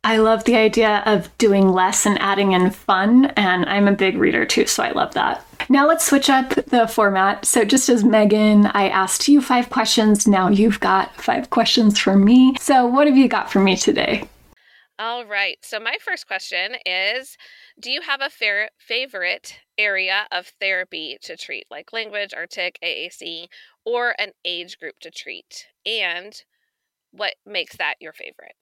I 0.03 0.17
love 0.17 0.43
the 0.43 0.55
idea 0.55 1.03
of 1.05 1.35
doing 1.37 1.69
less 1.69 2.05
and 2.05 2.17
adding 2.21 2.53
in 2.53 2.69
fun, 2.69 3.25
and 3.35 3.65
I'm 3.65 3.87
a 3.87 3.93
big 3.93 4.17
reader 4.17 4.45
too, 4.45 4.65
so 4.67 4.83
I 4.83 4.91
love 4.91 5.13
that. 5.15 5.45
Now 5.69 5.87
let's 5.87 6.05
switch 6.05 6.29
up 6.29 6.49
the 6.49 6.87
format. 6.87 7.45
So, 7.45 7.65
just 7.65 7.89
as 7.89 8.03
Megan, 8.03 8.67
I 8.67 8.87
asked 8.87 9.27
you 9.27 9.41
five 9.41 9.69
questions, 9.69 10.27
now 10.27 10.47
you've 10.49 10.79
got 10.79 11.13
five 11.21 11.49
questions 11.49 11.99
for 11.99 12.15
me. 12.15 12.55
So, 12.59 12.85
what 12.85 13.07
have 13.07 13.17
you 13.17 13.27
got 13.27 13.51
for 13.51 13.59
me 13.59 13.75
today? 13.75 14.29
All 14.99 15.25
right. 15.25 15.57
So, 15.61 15.79
my 15.79 15.97
first 15.99 16.25
question 16.25 16.75
is 16.85 17.37
Do 17.79 17.91
you 17.91 18.01
have 18.01 18.21
a 18.21 18.29
fair, 18.29 18.69
favorite 18.77 19.59
area 19.77 20.25
of 20.31 20.53
therapy 20.61 21.17
to 21.23 21.35
treat, 21.35 21.65
like 21.69 21.91
language, 21.91 22.33
Artic, 22.33 22.79
AAC, 22.81 23.47
or 23.85 24.15
an 24.17 24.31
age 24.45 24.79
group 24.79 24.99
to 25.01 25.11
treat? 25.11 25.67
And 25.85 26.41
what 27.17 27.35
makes 27.45 27.75
that 27.77 27.95
your 27.99 28.13
favorite? 28.13 28.55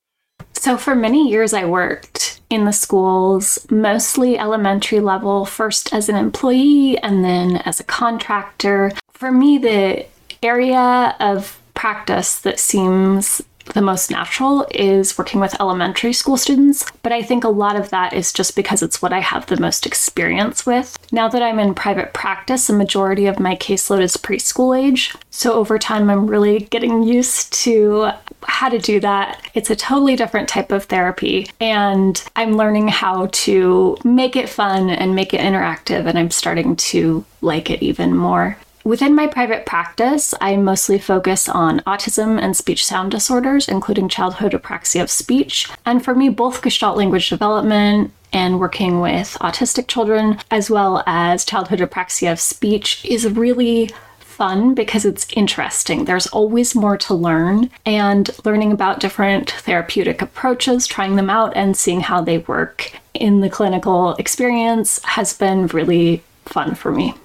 So, 0.53 0.77
for 0.77 0.95
many 0.95 1.29
years, 1.29 1.53
I 1.53 1.65
worked 1.65 2.41
in 2.49 2.65
the 2.65 2.73
schools, 2.73 3.67
mostly 3.69 4.37
elementary 4.39 4.99
level, 4.99 5.45
first 5.45 5.93
as 5.93 6.09
an 6.09 6.15
employee 6.15 6.97
and 6.99 7.23
then 7.23 7.57
as 7.57 7.79
a 7.79 7.83
contractor. 7.83 8.91
For 9.11 9.31
me, 9.31 9.57
the 9.57 10.05
area 10.41 11.15
of 11.19 11.59
practice 11.73 12.39
that 12.39 12.59
seems 12.59 13.41
the 13.75 13.81
most 13.81 14.09
natural 14.09 14.65
is 14.71 15.17
working 15.17 15.41
with 15.41 15.59
elementary 15.59 16.13
school 16.13 16.37
students, 16.37 16.89
but 17.03 17.11
I 17.11 17.21
think 17.21 17.43
a 17.43 17.49
lot 17.49 17.75
of 17.75 17.89
that 17.89 18.13
is 18.13 18.31
just 18.33 18.55
because 18.55 18.81
it's 18.81 19.01
what 19.01 19.11
I 19.11 19.19
have 19.19 19.45
the 19.45 19.59
most 19.59 19.85
experience 19.85 20.65
with. 20.65 20.97
Now 21.11 21.27
that 21.27 21.43
I'm 21.43 21.59
in 21.59 21.75
private 21.75 22.13
practice, 22.13 22.69
a 22.69 22.73
majority 22.73 23.27
of 23.27 23.37
my 23.37 23.55
caseload 23.57 24.01
is 24.01 24.15
preschool 24.15 24.77
age. 24.77 25.13
So 25.29 25.53
over 25.53 25.77
time, 25.77 26.09
I'm 26.09 26.25
really 26.25 26.61
getting 26.71 27.03
used 27.03 27.51
to 27.65 28.11
how 28.43 28.69
to 28.69 28.79
do 28.79 29.01
that. 29.01 29.41
It's 29.53 29.69
a 29.69 29.75
totally 29.75 30.15
different 30.15 30.47
type 30.47 30.71
of 30.71 30.85
therapy, 30.85 31.49
and 31.59 32.23
I'm 32.37 32.55
learning 32.55 32.87
how 32.87 33.27
to 33.27 33.97
make 34.05 34.37
it 34.37 34.47
fun 34.47 34.89
and 34.89 35.15
make 35.15 35.33
it 35.33 35.41
interactive, 35.41 36.05
and 36.05 36.17
I'm 36.17 36.31
starting 36.31 36.77
to 36.77 37.25
like 37.41 37.69
it 37.69 37.83
even 37.83 38.15
more. 38.15 38.57
Within 38.85 39.15
my 39.15 39.25
private 39.25 39.65
practice, 39.65 40.35
I 40.39 40.57
mostly 40.57 40.99
focus 40.99 41.49
on 41.49 41.79
autism 41.87 42.39
and 42.39 42.55
speech 42.55 42.85
sound 42.85 43.09
disorders, 43.09 43.67
including 43.67 44.07
childhood 44.09 44.51
apraxia 44.51 45.01
of 45.01 45.09
speech. 45.09 45.67
And 45.87 46.05
for 46.05 46.13
me, 46.13 46.29
both 46.29 46.61
Gestalt 46.61 46.95
language 46.95 47.27
development 47.27 48.11
and 48.31 48.59
working 48.59 49.01
with 49.01 49.37
autistic 49.41 49.87
children, 49.87 50.37
as 50.51 50.69
well 50.69 51.03
as 51.07 51.43
childhood 51.43 51.79
apraxia 51.79 52.31
of 52.31 52.39
speech, 52.39 53.03
is 53.03 53.27
really 53.27 53.89
fun 54.19 54.75
because 54.75 55.03
it's 55.03 55.25
interesting. 55.33 56.05
There's 56.05 56.27
always 56.27 56.75
more 56.75 56.95
to 56.97 57.15
learn, 57.15 57.71
and 57.87 58.29
learning 58.45 58.71
about 58.71 58.99
different 58.99 59.49
therapeutic 59.49 60.21
approaches, 60.21 60.85
trying 60.85 61.15
them 61.15 61.31
out, 61.31 61.53
and 61.55 61.75
seeing 61.75 62.01
how 62.01 62.21
they 62.21 62.37
work 62.37 62.91
in 63.15 63.39
the 63.39 63.49
clinical 63.49 64.13
experience 64.17 65.03
has 65.05 65.33
been 65.33 65.65
really 65.65 66.21
fun 66.45 66.75
for 66.75 66.91
me. 66.91 67.15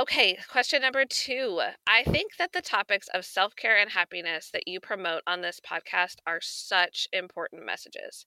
Okay, 0.00 0.38
question 0.50 0.80
number 0.80 1.04
two. 1.04 1.60
I 1.86 2.04
think 2.04 2.36
that 2.38 2.54
the 2.54 2.62
topics 2.62 3.06
of 3.12 3.22
self 3.22 3.54
care 3.54 3.76
and 3.76 3.90
happiness 3.90 4.48
that 4.50 4.66
you 4.66 4.80
promote 4.80 5.20
on 5.26 5.42
this 5.42 5.60
podcast 5.60 6.14
are 6.26 6.40
such 6.40 7.06
important 7.12 7.66
messages. 7.66 8.24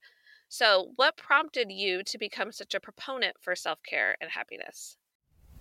So, 0.49 0.91
what 0.97 1.17
prompted 1.17 1.71
you 1.71 2.03
to 2.03 2.17
become 2.19 2.51
such 2.51 2.75
a 2.75 2.79
proponent 2.79 3.37
for 3.41 3.55
self 3.55 3.79
care 3.81 4.15
and 4.21 4.29
happiness? 4.29 4.97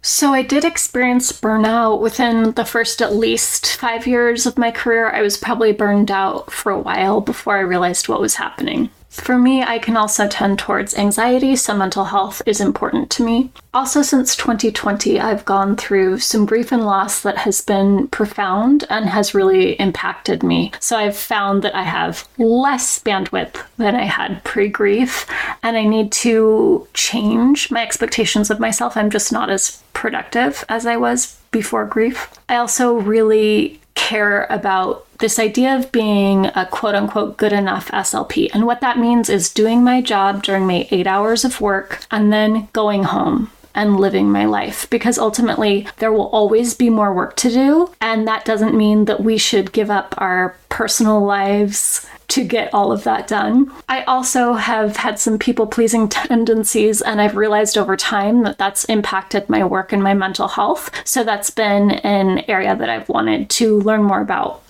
So, 0.02 0.34
I 0.34 0.42
did 0.42 0.66
experience 0.66 1.32
burnout 1.32 2.02
within 2.02 2.52
the 2.52 2.66
first 2.66 3.00
at 3.00 3.14
least 3.14 3.76
five 3.76 4.06
years 4.06 4.44
of 4.44 4.58
my 4.58 4.70
career. 4.70 5.08
I 5.08 5.22
was 5.22 5.38
probably 5.38 5.72
burned 5.72 6.10
out 6.10 6.52
for 6.52 6.70
a 6.70 6.78
while 6.78 7.22
before 7.22 7.56
I 7.56 7.60
realized 7.60 8.10
what 8.10 8.20
was 8.20 8.34
happening. 8.34 8.90
For 9.12 9.36
me, 9.36 9.62
I 9.62 9.78
can 9.78 9.94
also 9.94 10.26
tend 10.26 10.58
towards 10.58 10.96
anxiety, 10.96 11.54
so 11.54 11.76
mental 11.76 12.06
health 12.06 12.40
is 12.46 12.62
important 12.62 13.10
to 13.10 13.22
me. 13.22 13.50
Also, 13.74 14.00
since 14.00 14.34
2020, 14.34 15.20
I've 15.20 15.44
gone 15.44 15.76
through 15.76 16.18
some 16.18 16.46
grief 16.46 16.72
and 16.72 16.86
loss 16.86 17.20
that 17.20 17.36
has 17.36 17.60
been 17.60 18.08
profound 18.08 18.84
and 18.88 19.04
has 19.04 19.34
really 19.34 19.74
impacted 19.74 20.42
me. 20.42 20.72
So, 20.80 20.96
I've 20.96 21.16
found 21.16 21.62
that 21.62 21.74
I 21.74 21.82
have 21.82 22.26
less 22.38 22.98
bandwidth 23.00 23.62
than 23.76 23.94
I 23.94 24.04
had 24.04 24.42
pre 24.44 24.68
grief, 24.68 25.26
and 25.62 25.76
I 25.76 25.84
need 25.84 26.10
to 26.12 26.88
change 26.94 27.70
my 27.70 27.82
expectations 27.82 28.50
of 28.50 28.60
myself. 28.60 28.96
I'm 28.96 29.10
just 29.10 29.30
not 29.30 29.50
as 29.50 29.82
productive 29.92 30.64
as 30.70 30.86
I 30.86 30.96
was 30.96 31.38
before 31.50 31.84
grief. 31.84 32.30
I 32.48 32.56
also 32.56 32.94
really 32.94 33.78
care 33.94 34.46
about 34.48 35.06
this 35.22 35.38
idea 35.38 35.74
of 35.74 35.92
being 35.92 36.46
a 36.46 36.66
quote 36.70 36.96
unquote 36.96 37.38
good 37.38 37.52
enough 37.52 37.90
SLP. 37.92 38.50
And 38.52 38.66
what 38.66 38.80
that 38.82 38.98
means 38.98 39.30
is 39.30 39.54
doing 39.54 39.82
my 39.82 40.02
job 40.02 40.42
during 40.42 40.66
my 40.66 40.86
eight 40.90 41.06
hours 41.06 41.44
of 41.44 41.60
work 41.60 42.04
and 42.10 42.32
then 42.32 42.68
going 42.72 43.04
home 43.04 43.50
and 43.74 43.98
living 43.98 44.30
my 44.30 44.44
life 44.44 44.90
because 44.90 45.18
ultimately 45.18 45.86
there 45.98 46.12
will 46.12 46.28
always 46.28 46.74
be 46.74 46.90
more 46.90 47.14
work 47.14 47.36
to 47.36 47.50
do. 47.50 47.90
And 48.00 48.26
that 48.26 48.44
doesn't 48.44 48.76
mean 48.76 49.06
that 49.06 49.22
we 49.22 49.38
should 49.38 49.72
give 49.72 49.90
up 49.90 50.14
our 50.18 50.56
personal 50.68 51.24
lives 51.24 52.04
to 52.28 52.44
get 52.44 52.72
all 52.72 52.90
of 52.90 53.04
that 53.04 53.28
done. 53.28 53.70
I 53.88 54.02
also 54.04 54.54
have 54.54 54.96
had 54.96 55.18
some 55.18 55.38
people 55.38 55.66
pleasing 55.66 56.08
tendencies, 56.08 57.02
and 57.02 57.20
I've 57.20 57.36
realized 57.36 57.76
over 57.76 57.94
time 57.96 58.42
that 58.44 58.56
that's 58.56 58.84
impacted 58.86 59.50
my 59.50 59.64
work 59.64 59.92
and 59.92 60.02
my 60.02 60.14
mental 60.14 60.48
health. 60.48 60.90
So 61.06 61.24
that's 61.24 61.50
been 61.50 61.90
an 61.90 62.42
area 62.48 62.74
that 62.74 62.88
I've 62.88 63.08
wanted 63.08 63.50
to 63.50 63.80
learn 63.80 64.02
more 64.02 64.22
about. 64.22 64.62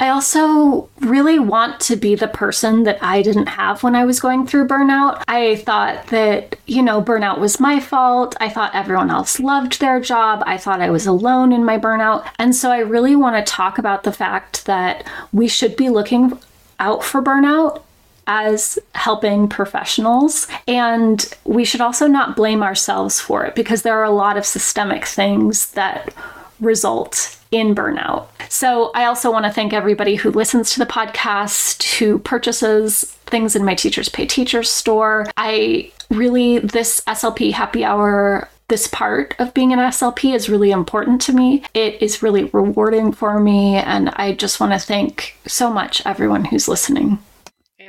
I 0.00 0.10
also 0.10 0.88
really 1.00 1.40
want 1.40 1.80
to 1.80 1.96
be 1.96 2.14
the 2.14 2.28
person 2.28 2.84
that 2.84 3.02
I 3.02 3.20
didn't 3.20 3.48
have 3.48 3.82
when 3.82 3.96
I 3.96 4.04
was 4.04 4.20
going 4.20 4.46
through 4.46 4.68
burnout. 4.68 5.24
I 5.26 5.56
thought 5.56 6.06
that, 6.08 6.56
you 6.66 6.82
know, 6.82 7.02
burnout 7.02 7.38
was 7.38 7.58
my 7.58 7.80
fault. 7.80 8.36
I 8.40 8.48
thought 8.48 8.74
everyone 8.76 9.10
else 9.10 9.40
loved 9.40 9.80
their 9.80 10.00
job. 10.00 10.44
I 10.46 10.56
thought 10.56 10.80
I 10.80 10.90
was 10.90 11.06
alone 11.06 11.52
in 11.52 11.64
my 11.64 11.78
burnout. 11.78 12.28
And 12.38 12.54
so 12.54 12.70
I 12.70 12.78
really 12.78 13.16
want 13.16 13.44
to 13.44 13.52
talk 13.52 13.78
about 13.78 14.04
the 14.04 14.12
fact 14.12 14.66
that 14.66 15.04
we 15.32 15.48
should 15.48 15.74
be 15.76 15.88
looking 15.88 16.38
out 16.78 17.02
for 17.02 17.20
burnout 17.20 17.82
as 18.28 18.78
helping 18.94 19.48
professionals. 19.48 20.46
And 20.68 21.28
we 21.44 21.64
should 21.64 21.80
also 21.80 22.06
not 22.06 22.36
blame 22.36 22.62
ourselves 22.62 23.20
for 23.20 23.44
it 23.46 23.56
because 23.56 23.82
there 23.82 23.98
are 23.98 24.04
a 24.04 24.10
lot 24.10 24.36
of 24.36 24.46
systemic 24.46 25.06
things 25.06 25.72
that 25.72 26.14
result 26.60 27.37
in 27.50 27.74
burnout. 27.74 28.28
So 28.48 28.90
I 28.94 29.04
also 29.04 29.30
want 29.30 29.44
to 29.44 29.52
thank 29.52 29.72
everybody 29.72 30.16
who 30.16 30.30
listens 30.30 30.72
to 30.72 30.78
the 30.78 30.86
podcast, 30.86 31.98
who 31.98 32.18
purchases 32.18 33.04
things 33.26 33.54
in 33.56 33.64
my 33.64 33.74
Teachers 33.74 34.08
Pay 34.08 34.26
Teachers 34.26 34.70
store. 34.70 35.26
I 35.36 35.92
really, 36.10 36.58
this 36.58 37.00
SLP 37.06 37.52
happy 37.52 37.84
hour 37.84 38.48
this 38.68 38.86
part 38.86 39.34
of 39.38 39.54
being 39.54 39.72
an 39.72 39.78
SLP 39.78 40.34
is 40.34 40.50
really 40.50 40.70
important 40.70 41.22
to 41.22 41.32
me. 41.32 41.64
It 41.72 42.00
is 42.02 42.22
really 42.22 42.44
rewarding 42.44 43.12
for 43.12 43.40
me, 43.40 43.76
and 43.76 44.10
I 44.10 44.32
just 44.32 44.60
want 44.60 44.72
to 44.74 44.78
thank 44.78 45.36
so 45.46 45.72
much 45.72 46.04
everyone 46.04 46.44
who's 46.44 46.68
listening. 46.68 47.18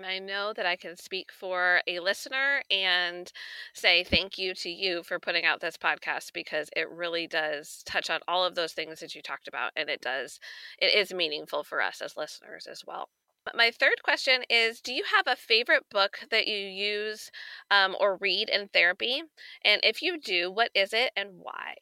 I 0.10 0.18
know 0.18 0.54
that 0.54 0.66
I 0.66 0.76
can 0.76 0.98
speak 0.98 1.32
for 1.32 1.82
a 1.86 2.00
listener 2.00 2.64
and 2.72 3.32
say 3.74 4.04
thank 4.04 4.40
you 4.40 4.56
to 4.56 4.70
you 4.70 5.04
for 5.04 5.20
putting 5.20 5.46
out 5.46 5.62
this 5.62 5.78
podcast 5.78 6.34
because 6.34 6.70
it 6.76 6.90
really 6.90 7.28
does 7.28 7.84
touch 7.86 8.10
on 8.10 8.22
all 8.28 8.44
of 8.44 8.56
those 8.56 8.74
things 8.74 9.02
that 9.02 9.14
you 9.14 9.22
talked 9.22 9.48
about. 9.48 9.72
And 9.76 9.88
it 9.88 10.02
does, 10.02 10.40
it 10.80 10.96
is 10.96 11.14
meaningful 11.14 11.64
for 11.64 11.80
us 11.80 12.02
as 12.02 12.18
listeners 12.18 12.66
as 12.66 12.84
well. 12.88 13.10
My 13.54 13.70
third 13.70 14.02
question 14.04 14.44
is 14.50 14.82
Do 14.82 14.94
you 14.94 15.04
have 15.16 15.28
a 15.28 15.40
favorite 15.40 15.88
book 15.92 16.22
that 16.32 16.48
you 16.48 16.58
use 16.58 17.30
um, 17.70 17.96
or 18.00 18.18
read 18.18 18.50
in 18.50 18.68
therapy? 18.70 19.22
And 19.64 19.80
if 19.84 20.02
you 20.02 20.20
do, 20.20 20.52
what 20.52 20.72
is 20.74 20.92
it 20.92 21.12
and 21.16 21.38
why? 21.38 21.76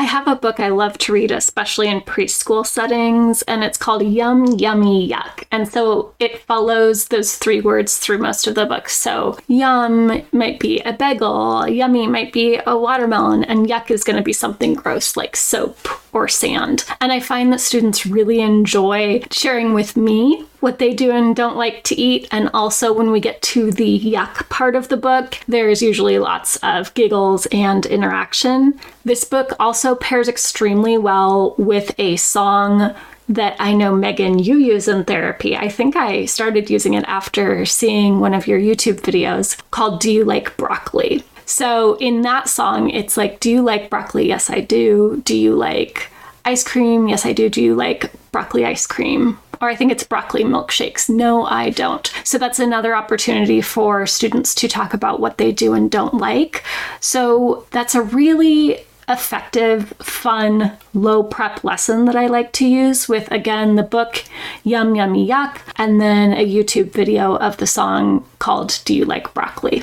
I 0.00 0.04
have 0.04 0.26
a 0.26 0.34
book 0.34 0.60
I 0.60 0.68
love 0.68 0.96
to 0.96 1.12
read, 1.12 1.30
especially 1.30 1.86
in 1.86 2.00
preschool 2.00 2.66
settings, 2.66 3.42
and 3.42 3.62
it's 3.62 3.76
called 3.76 4.00
Yum 4.00 4.46
Yummy 4.58 5.06
Yuck. 5.06 5.44
And 5.52 5.68
so 5.68 6.14
it 6.18 6.38
follows 6.38 7.08
those 7.08 7.36
three 7.36 7.60
words 7.60 7.98
through 7.98 8.16
most 8.16 8.46
of 8.46 8.54
the 8.54 8.64
book. 8.64 8.88
So 8.88 9.36
yum 9.46 10.22
might 10.32 10.58
be 10.58 10.80
a 10.80 10.94
bagel, 10.94 11.68
yummy 11.68 12.06
might 12.06 12.32
be 12.32 12.58
a 12.66 12.78
watermelon, 12.78 13.44
and 13.44 13.66
yuck 13.66 13.90
is 13.90 14.02
going 14.02 14.16
to 14.16 14.22
be 14.22 14.32
something 14.32 14.72
gross 14.72 15.18
like 15.18 15.36
soap 15.36 15.76
or 16.12 16.28
sand. 16.28 16.84
And 17.00 17.12
I 17.12 17.20
find 17.20 17.52
that 17.52 17.60
students 17.60 18.06
really 18.06 18.40
enjoy 18.40 19.22
sharing 19.30 19.74
with 19.74 19.96
me 19.96 20.44
what 20.60 20.78
they 20.78 20.92
do 20.92 21.10
and 21.10 21.34
don't 21.34 21.56
like 21.56 21.84
to 21.84 21.98
eat. 21.98 22.28
And 22.30 22.50
also, 22.52 22.92
when 22.92 23.10
we 23.10 23.20
get 23.20 23.40
to 23.42 23.70
the 23.70 23.98
yuck 24.00 24.48
part 24.48 24.76
of 24.76 24.88
the 24.88 24.96
book, 24.96 25.38
there's 25.48 25.82
usually 25.82 26.18
lots 26.18 26.56
of 26.62 26.92
giggles 26.94 27.46
and 27.46 27.86
interaction. 27.86 28.78
This 29.04 29.24
book 29.24 29.52
also 29.58 29.94
pairs 29.94 30.28
extremely 30.28 30.98
well 30.98 31.54
with 31.56 31.94
a 31.98 32.16
song 32.16 32.94
that 33.28 33.54
I 33.60 33.74
know, 33.74 33.94
Megan, 33.94 34.40
you 34.40 34.56
use 34.56 34.88
in 34.88 35.04
therapy. 35.04 35.56
I 35.56 35.68
think 35.68 35.94
I 35.94 36.24
started 36.24 36.68
using 36.68 36.94
it 36.94 37.04
after 37.04 37.64
seeing 37.64 38.18
one 38.18 38.34
of 38.34 38.48
your 38.48 38.58
YouTube 38.58 39.00
videos 39.00 39.60
called 39.70 40.00
Do 40.00 40.10
You 40.10 40.24
Like 40.24 40.56
Broccoli? 40.56 41.22
So 41.50 41.96
in 41.96 42.22
that 42.22 42.48
song, 42.48 42.90
it's 42.90 43.16
like, 43.16 43.40
Do 43.40 43.50
you 43.50 43.60
like 43.60 43.90
broccoli? 43.90 44.28
Yes, 44.28 44.50
I 44.50 44.60
do. 44.60 45.20
Do 45.24 45.36
you 45.36 45.56
like 45.56 46.08
ice 46.44 46.62
cream? 46.62 47.08
Yes, 47.08 47.26
I 47.26 47.32
do. 47.32 47.48
Do 47.48 47.60
you 47.60 47.74
like 47.74 48.12
broccoli 48.30 48.64
ice 48.64 48.86
cream? 48.86 49.36
Or 49.60 49.68
I 49.68 49.74
think 49.74 49.90
it's 49.90 50.04
broccoli 50.04 50.44
milkshakes. 50.44 51.10
No, 51.10 51.44
I 51.44 51.70
don't. 51.70 52.08
So 52.22 52.38
that's 52.38 52.60
another 52.60 52.94
opportunity 52.94 53.60
for 53.60 54.06
students 54.06 54.54
to 54.54 54.68
talk 54.68 54.94
about 54.94 55.18
what 55.18 55.38
they 55.38 55.50
do 55.50 55.74
and 55.74 55.90
don't 55.90 56.14
like. 56.14 56.62
So 57.00 57.66
that's 57.72 57.96
a 57.96 58.02
really 58.02 58.86
effective, 59.08 59.92
fun, 59.98 60.78
low 60.94 61.24
prep 61.24 61.64
lesson 61.64 62.04
that 62.04 62.14
I 62.14 62.28
like 62.28 62.52
to 62.52 62.66
use 62.66 63.08
with, 63.08 63.28
again, 63.32 63.74
the 63.74 63.82
book 63.82 64.22
Yum 64.62 64.94
Yummy 64.94 65.26
Yuck, 65.26 65.58
and 65.74 66.00
then 66.00 66.32
a 66.32 66.46
YouTube 66.46 66.92
video 66.92 67.36
of 67.38 67.56
the 67.56 67.66
song 67.66 68.24
called 68.38 68.80
Do 68.84 68.94
You 68.94 69.04
Like 69.04 69.34
Broccoli? 69.34 69.82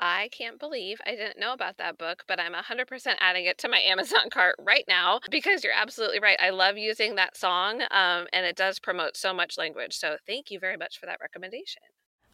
I 0.00 0.28
can't 0.32 0.58
believe 0.58 0.98
I 1.06 1.10
didn't 1.10 1.38
know 1.38 1.52
about 1.52 1.76
that 1.78 1.98
book, 1.98 2.24
but 2.26 2.40
I'm 2.40 2.54
100% 2.54 3.14
adding 3.20 3.44
it 3.44 3.58
to 3.58 3.68
my 3.68 3.78
Amazon 3.86 4.30
cart 4.30 4.56
right 4.58 4.84
now 4.88 5.20
because 5.30 5.62
you're 5.62 5.74
absolutely 5.74 6.20
right. 6.20 6.38
I 6.40 6.50
love 6.50 6.78
using 6.78 7.16
that 7.16 7.36
song 7.36 7.82
um, 7.90 8.26
and 8.32 8.46
it 8.46 8.56
does 8.56 8.78
promote 8.78 9.16
so 9.16 9.34
much 9.34 9.58
language. 9.58 9.96
So 9.96 10.16
thank 10.26 10.50
you 10.50 10.58
very 10.58 10.76
much 10.76 10.98
for 10.98 11.06
that 11.06 11.18
recommendation. 11.20 11.82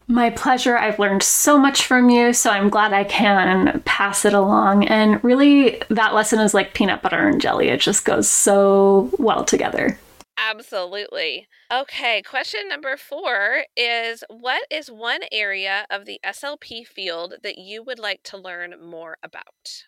My 0.08 0.30
pleasure. 0.30 0.78
I've 0.78 1.00
learned 1.00 1.24
so 1.24 1.58
much 1.58 1.84
from 1.84 2.10
you, 2.10 2.32
so 2.32 2.50
I'm 2.50 2.68
glad 2.68 2.92
I 2.92 3.02
can 3.02 3.82
pass 3.84 4.24
it 4.24 4.34
along. 4.34 4.86
And 4.86 5.22
really, 5.24 5.82
that 5.88 6.14
lesson 6.14 6.38
is 6.38 6.54
like 6.54 6.74
peanut 6.74 7.02
butter 7.02 7.26
and 7.26 7.40
jelly, 7.40 7.68
it 7.68 7.80
just 7.80 8.04
goes 8.04 8.30
so 8.30 9.10
well 9.18 9.44
together. 9.44 9.98
Absolutely. 10.38 11.48
Okay, 11.72 12.22
question 12.22 12.68
number 12.68 12.96
four 12.96 13.64
is 13.76 14.22
What 14.28 14.62
is 14.70 14.88
one 14.88 15.22
area 15.32 15.84
of 15.90 16.04
the 16.04 16.20
SLP 16.24 16.86
field 16.86 17.34
that 17.42 17.58
you 17.58 17.82
would 17.82 17.98
like 17.98 18.22
to 18.24 18.36
learn 18.36 18.76
more 18.80 19.16
about? 19.20 19.82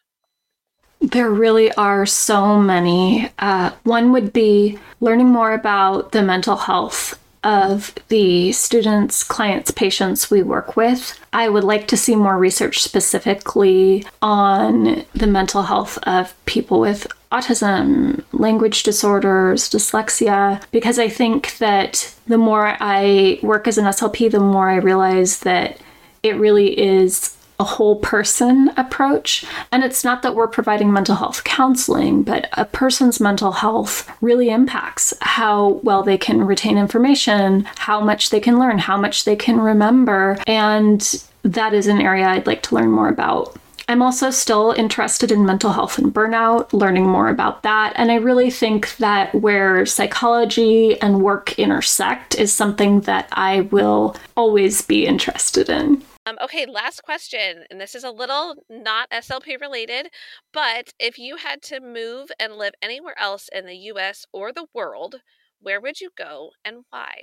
There 1.01 1.31
really 1.31 1.71
are 1.75 2.05
so 2.05 2.61
many. 2.61 3.31
Uh, 3.39 3.71
one 3.85 4.11
would 4.11 4.33
be 4.33 4.77
learning 5.01 5.29
more 5.29 5.53
about 5.53 6.11
the 6.11 6.23
mental 6.23 6.57
health 6.57 7.17
of 7.49 7.95
the 8.09 8.53
students, 8.53 9.25
clients, 9.25 9.71
patients 9.71 10.31
we 10.31 10.43
work 10.43 10.77
with. 10.77 11.19
I 11.33 11.49
would 11.49 11.65
like 11.65 11.89
to 11.89 11.97
see 11.97 12.15
more 12.15 12.37
research 12.37 12.83
specifically 12.83 14.05
on 14.21 15.07
the 15.15 15.27
mental 15.27 15.63
health 15.63 15.97
of 16.03 16.35
people 16.45 16.79
with 16.79 17.07
autism, 17.33 18.23
language 18.33 18.83
disorders, 18.83 19.71
dyslexia, 19.71 20.63
because 20.73 20.99
I 20.99 21.09
think 21.09 21.57
that 21.57 22.15
the 22.27 22.37
more 22.37 22.77
I 22.81 23.41
work 23.43 23.67
as 23.67 23.79
an 23.79 23.87
SLP, 23.87 24.31
the 24.31 24.41
more 24.41 24.69
I 24.69 24.77
realize 24.77 25.41
that 25.41 25.79
it 26.23 26.37
really 26.37 26.79
is 26.79 27.35
a 27.61 27.65
whole 27.65 27.97
person 27.97 28.71
approach. 28.77 29.45
And 29.73 29.83
it's 29.83 30.05
not 30.05 30.23
that 30.23 30.35
we're 30.35 30.49
providing 30.49 30.93
mental 30.93 31.17
health 31.17 31.45
counseling, 31.45 32.23
but 32.23 32.49
a 32.53 32.65
person's 32.65 33.21
mental 33.21 33.53
health 33.53 34.11
really 34.21 34.51
impacts 34.51 35.13
how 35.21 35.81
well 35.83 36.03
they 36.03 36.19
can 36.19 36.47
retain 36.47 36.79
information, 36.79 37.67
how 37.77 38.01
much 38.01 38.31
they 38.31 38.41
can 38.41 38.59
learn, 38.59 38.79
how 38.79 38.97
much 38.97 39.25
they 39.25 39.37
can 39.37 39.61
remember. 39.61 40.39
And 40.47 41.25
that 41.43 41.75
is 41.75 41.87
an 41.87 42.01
area 42.01 42.29
I'd 42.29 42.47
like 42.47 42.63
to 42.65 42.75
learn 42.75 42.91
more 42.91 43.09
about. 43.09 43.59
I'm 43.91 44.03
also 44.03 44.31
still 44.31 44.73
interested 44.73 45.33
in 45.33 45.47
mental 45.47 45.73
health 45.73 45.97
and 45.97 46.13
burnout, 46.13 46.75
learning 46.75 47.07
more 47.07 47.31
about 47.31 47.63
that. 47.63 47.95
And 47.97 48.13
I 48.13 48.17
really 48.17 48.51
think 48.51 48.95
that 48.99 49.35
where 49.35 49.87
psychology 49.87 51.01
and 51.01 51.23
work 51.23 51.59
intersect 51.59 52.35
is 52.35 52.55
something 52.55 53.01
that 53.03 53.29
I 53.33 53.63
will 53.63 54.15
always 54.37 54.83
be 54.83 55.07
interested 55.07 55.71
in. 55.71 56.03
Um, 56.29 56.37
okay, 56.43 56.67
last 56.67 57.03
question, 57.03 57.65
and 57.71 57.81
this 57.81 57.95
is 57.95 58.05
a 58.05 58.11
little 58.11 58.57
not 58.69 59.09
SLP 59.11 59.61
related, 59.61 60.09
but 60.53 60.93
if 60.99 61.19
you 61.19 61.37
had 61.37 61.63
to 61.63 61.81
move 61.81 62.31
and 62.39 62.57
live 62.57 62.75
anywhere 62.83 63.19
else 63.19 63.49
in 63.51 63.65
the 63.65 63.77
US 63.93 64.27
or 64.31 64.53
the 64.53 64.67
world, 64.75 65.17
where 65.61 65.81
would 65.81 66.01
you 66.01 66.11
go 66.17 66.51
and 66.65 66.85
why? 66.91 67.23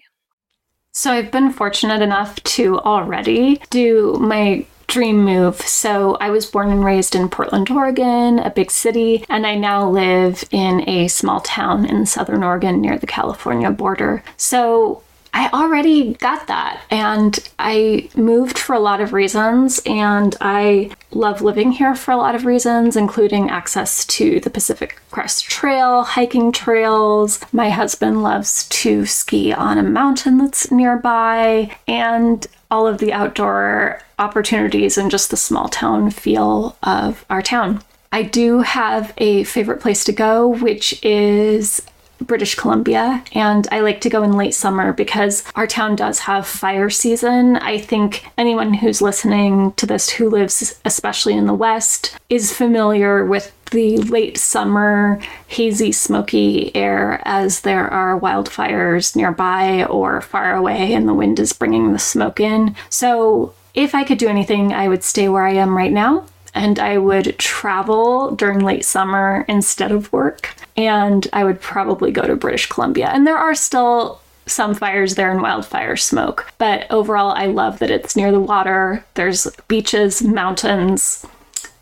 So 0.91 1.11
I've 1.11 1.31
been 1.31 1.51
fortunate 1.51 2.01
enough 2.01 2.41
to 2.43 2.79
already 2.79 3.61
do 3.69 4.13
my 4.13 4.65
dream 4.87 5.23
move. 5.23 5.61
So 5.61 6.15
I 6.15 6.31
was 6.31 6.45
born 6.47 6.71
and 6.71 6.83
raised 6.83 7.15
in 7.15 7.29
Portland, 7.29 7.69
Oregon, 7.69 8.39
a 8.39 8.49
big 8.49 8.71
city, 8.71 9.23
and 9.29 9.45
I 9.45 9.55
now 9.55 9.87
live 9.87 10.43
in 10.49 10.87
a 10.89 11.09
small 11.09 11.41
town 11.41 11.85
in 11.85 12.07
southern 12.07 12.43
Oregon 12.43 12.81
near 12.81 12.97
the 12.97 13.07
California 13.07 13.69
border. 13.69 14.23
So 14.37 15.03
I 15.35 15.49
already 15.49 16.13
got 16.13 16.47
that. 16.47 16.81
And 16.89 17.37
I 17.59 18.09
moved 18.15 18.57
for 18.57 18.73
a 18.73 18.79
lot 18.79 19.01
of 19.01 19.11
reasons. 19.11 19.81
And 19.85 20.33
I 20.39 20.91
love 21.11 21.41
living 21.41 21.73
here 21.73 21.93
for 21.93 22.11
a 22.11 22.17
lot 22.17 22.35
of 22.35 22.45
reasons, 22.45 22.95
including 22.95 23.49
access 23.49 24.05
to 24.05 24.39
the 24.39 24.49
Pacific 24.49 25.01
Crest 25.11 25.43
Trail, 25.43 26.03
hiking 26.03 26.53
trails. 26.53 27.41
My 27.51 27.69
husband 27.69 28.23
loves 28.23 28.67
to 28.69 29.05
ski 29.05 29.51
on 29.51 29.77
a 29.77 29.83
mountain 29.83 30.37
that's 30.37 30.71
nearby, 30.71 31.75
and 31.85 32.47
all 32.71 32.87
of 32.87 32.99
the 32.99 33.11
outdoor 33.11 34.01
opportunities 34.17 34.97
and 34.97 35.11
just 35.11 35.31
the 35.31 35.37
small 35.37 35.67
town 35.67 36.11
feel 36.11 36.77
of 36.81 37.25
our 37.29 37.41
town. 37.41 37.83
I 38.11 38.23
do 38.23 38.61
have 38.61 39.13
a 39.17 39.43
favorite 39.43 39.81
place 39.81 40.05
to 40.05 40.13
go, 40.13 40.47
which 40.47 41.03
is 41.03 41.81
British 42.21 42.55
Columbia, 42.55 43.23
and 43.33 43.67
I 43.71 43.81
like 43.81 44.01
to 44.01 44.09
go 44.09 44.23
in 44.23 44.33
late 44.33 44.53
summer 44.53 44.93
because 44.93 45.43
our 45.55 45.67
town 45.67 45.95
does 45.95 46.19
have 46.19 46.47
fire 46.47 46.89
season. 46.89 47.57
I 47.57 47.77
think 47.77 48.25
anyone 48.37 48.73
who's 48.73 49.01
listening 49.01 49.73
to 49.73 49.85
this 49.85 50.09
who 50.09 50.29
lives 50.29 50.79
especially 50.85 51.33
in 51.33 51.45
the 51.45 51.53
West 51.53 52.17
is 52.29 52.55
familiar 52.55 53.25
with 53.25 53.51
the 53.71 53.97
late 53.97 54.37
summer 54.37 55.19
hazy 55.47 55.91
smoky 55.91 56.73
air 56.75 57.21
as 57.25 57.61
there 57.61 57.87
are 57.87 58.19
wildfires 58.19 59.15
nearby 59.15 59.83
or 59.85 60.21
far 60.21 60.55
away 60.55 60.93
and 60.93 61.07
the 61.07 61.13
wind 61.13 61.39
is 61.39 61.53
bringing 61.53 61.91
the 61.91 61.99
smoke 61.99 62.39
in. 62.39 62.75
So 62.89 63.53
if 63.73 63.93
I 63.93 64.03
could 64.03 64.17
do 64.17 64.27
anything, 64.27 64.71
I 64.71 64.87
would 64.87 65.03
stay 65.03 65.27
where 65.27 65.43
I 65.43 65.53
am 65.53 65.75
right 65.75 65.91
now 65.91 66.25
and 66.55 66.79
I 66.79 66.97
would 66.97 67.37
travel 67.37 68.31
during 68.31 68.59
late 68.59 68.85
summer 68.85 69.45
instead 69.47 69.91
of 69.91 70.11
work. 70.11 70.55
And 70.77 71.27
I 71.33 71.43
would 71.43 71.61
probably 71.61 72.11
go 72.11 72.23
to 72.23 72.35
British 72.35 72.67
Columbia. 72.67 73.09
And 73.13 73.27
there 73.27 73.37
are 73.37 73.55
still 73.55 74.21
some 74.47 74.73
fires 74.73 75.15
there 75.15 75.31
and 75.31 75.41
wildfire 75.41 75.95
smoke. 75.97 76.51
But 76.57 76.89
overall, 76.91 77.31
I 77.31 77.47
love 77.47 77.79
that 77.79 77.91
it's 77.91 78.15
near 78.15 78.31
the 78.31 78.39
water. 78.39 79.03
There's 79.15 79.47
beaches, 79.67 80.23
mountains, 80.23 81.25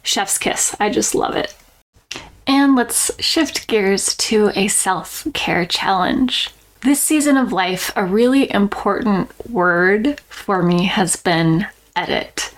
chef's 0.02 0.38
kiss. 0.38 0.76
I 0.80 0.90
just 0.90 1.14
love 1.16 1.36
it. 1.36 1.56
And 2.48 2.76
let's 2.76 3.12
shift 3.24 3.68
gears 3.68 4.16
to 4.18 4.52
a 4.56 4.68
self 4.68 5.28
care 5.34 5.66
challenge. 5.66 6.52
This 6.82 7.02
season 7.02 7.38
of 7.38 7.54
life, 7.54 7.92
a 7.96 8.04
really 8.04 8.52
important 8.52 9.32
word 9.50 10.20
for 10.28 10.62
me 10.62 10.86
has 10.86 11.16
been 11.16 11.68
edit. 11.96 12.54